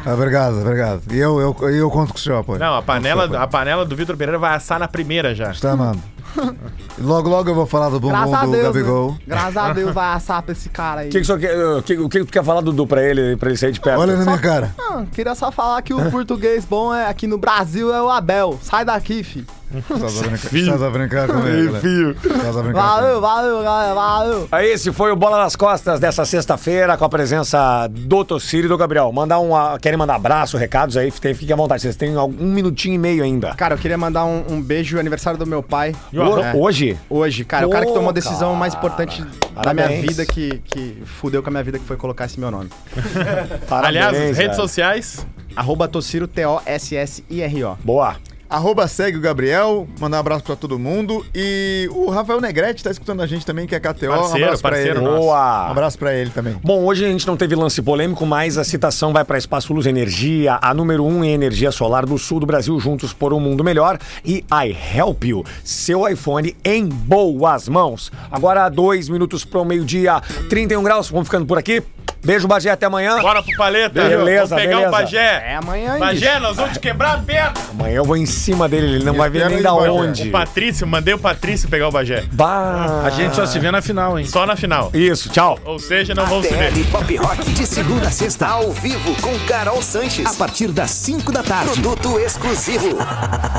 [0.05, 1.01] Obrigado, obrigado.
[1.11, 2.59] E eu, eu, eu conto com o senhor, apoio.
[2.59, 5.51] Não, a panela, a panela do Vitor Pereira vai assar na primeira já.
[5.51, 6.01] Está amando.
[6.97, 9.11] Logo, logo eu vou falar do bumbum Graças a do Deus, Gabigol.
[9.11, 9.17] né?
[9.27, 11.09] Graças a Deus vai assar pra esse cara aí.
[11.09, 13.71] O que, que, que, o que tu quer falar, Dudu, pra ele, pra ele sair
[13.71, 13.99] de perto?
[13.99, 14.73] Olha na minha cara.
[14.79, 18.57] Ah, queria só falar que o português bom é aqui no Brasil é o Abel.
[18.61, 19.45] Sai daqui, fi.
[19.73, 21.27] Estás a brincar, estás a brincar
[21.73, 21.79] né?
[21.79, 22.11] Filho.
[22.11, 24.47] Estás a brincar Valeu, valeu, galera, valeu.
[24.51, 28.69] Aí, esse foi o Bola nas Costas dessa sexta-feira, com a presença do Tocírio e
[28.69, 29.11] do Gabriel.
[29.11, 29.55] Mandar um.
[29.55, 31.11] ah, Querem mandar abraço, recados aí?
[31.11, 33.53] Tem- Fiquem à vontade, vocês têm um minutinho e meio ainda.
[33.55, 35.95] Cara, eu queria mandar um, um beijo aniversário do meu pai.
[36.13, 36.55] É.
[36.57, 36.97] Hoje?
[37.09, 38.59] Hoje, cara, o cara que Pô, tomou a decisão cara.
[38.59, 40.01] mais importante da minha Parabéns.
[40.01, 42.69] vida, que, que fudeu com a minha vida, que foi colocar esse meu nome.
[43.69, 44.55] Parabéns, Aliás, redes velho.
[44.55, 45.25] sociais.
[45.55, 47.77] Arroba Tociro, T-O-S-S-I-R-O.
[47.83, 48.15] Boa.
[48.51, 51.25] Arroba segue o Gabriel, mandar um abraço pra todo mundo.
[51.33, 54.07] E o Rafael Negrete tá escutando a gente também, que é KTO.
[54.07, 55.05] um Parceiro, abraço pra parceiro ele.
[55.05, 55.17] nosso.
[55.19, 55.67] Boa.
[55.67, 56.55] Um abraço pra ele também.
[56.61, 59.85] Bom, hoje a gente não teve lance polêmico, mas a citação vai para Espaço Luz
[59.85, 63.63] Energia, a número um em energia solar do sul do Brasil, juntos por um mundo
[63.63, 63.97] melhor.
[64.25, 68.11] E I Help You, seu iPhone em boas mãos.
[68.29, 71.09] Agora, dois minutos para o meio-dia, 31 graus.
[71.09, 71.81] Vamos ficando por aqui.
[72.23, 73.19] Beijo, Bagé, até amanhã.
[73.19, 73.99] Bora pro paleta.
[74.07, 74.87] Beleza, Vamos pegar beleza.
[74.89, 75.43] o Bagé.
[75.43, 77.53] É amanhã, hein, Bagé, nós vamos te quebrar a perna.
[77.71, 80.27] Amanhã eu vou em cima dele, ele não vai ver nem da onde.
[80.27, 82.25] O Patrício, mandei o Patrício pegar o Bagé.
[82.31, 83.03] Bah.
[83.05, 84.25] A gente só se vê na final, hein?
[84.25, 84.91] Só na final.
[84.93, 85.59] Isso, tchau.
[85.63, 86.71] Ou seja, não vamos se ver.
[86.91, 90.25] Pop Rock de segunda a sexta, ao vivo com Carol Sanches.
[90.25, 91.79] A partir das 5 da tarde.
[91.79, 92.97] Produto exclusivo.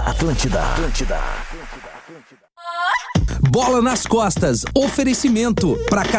[0.06, 0.60] Atlântida.
[0.60, 1.18] Atlântida.
[3.50, 4.64] Bola nas costas.
[4.74, 6.10] Oferecimento para cada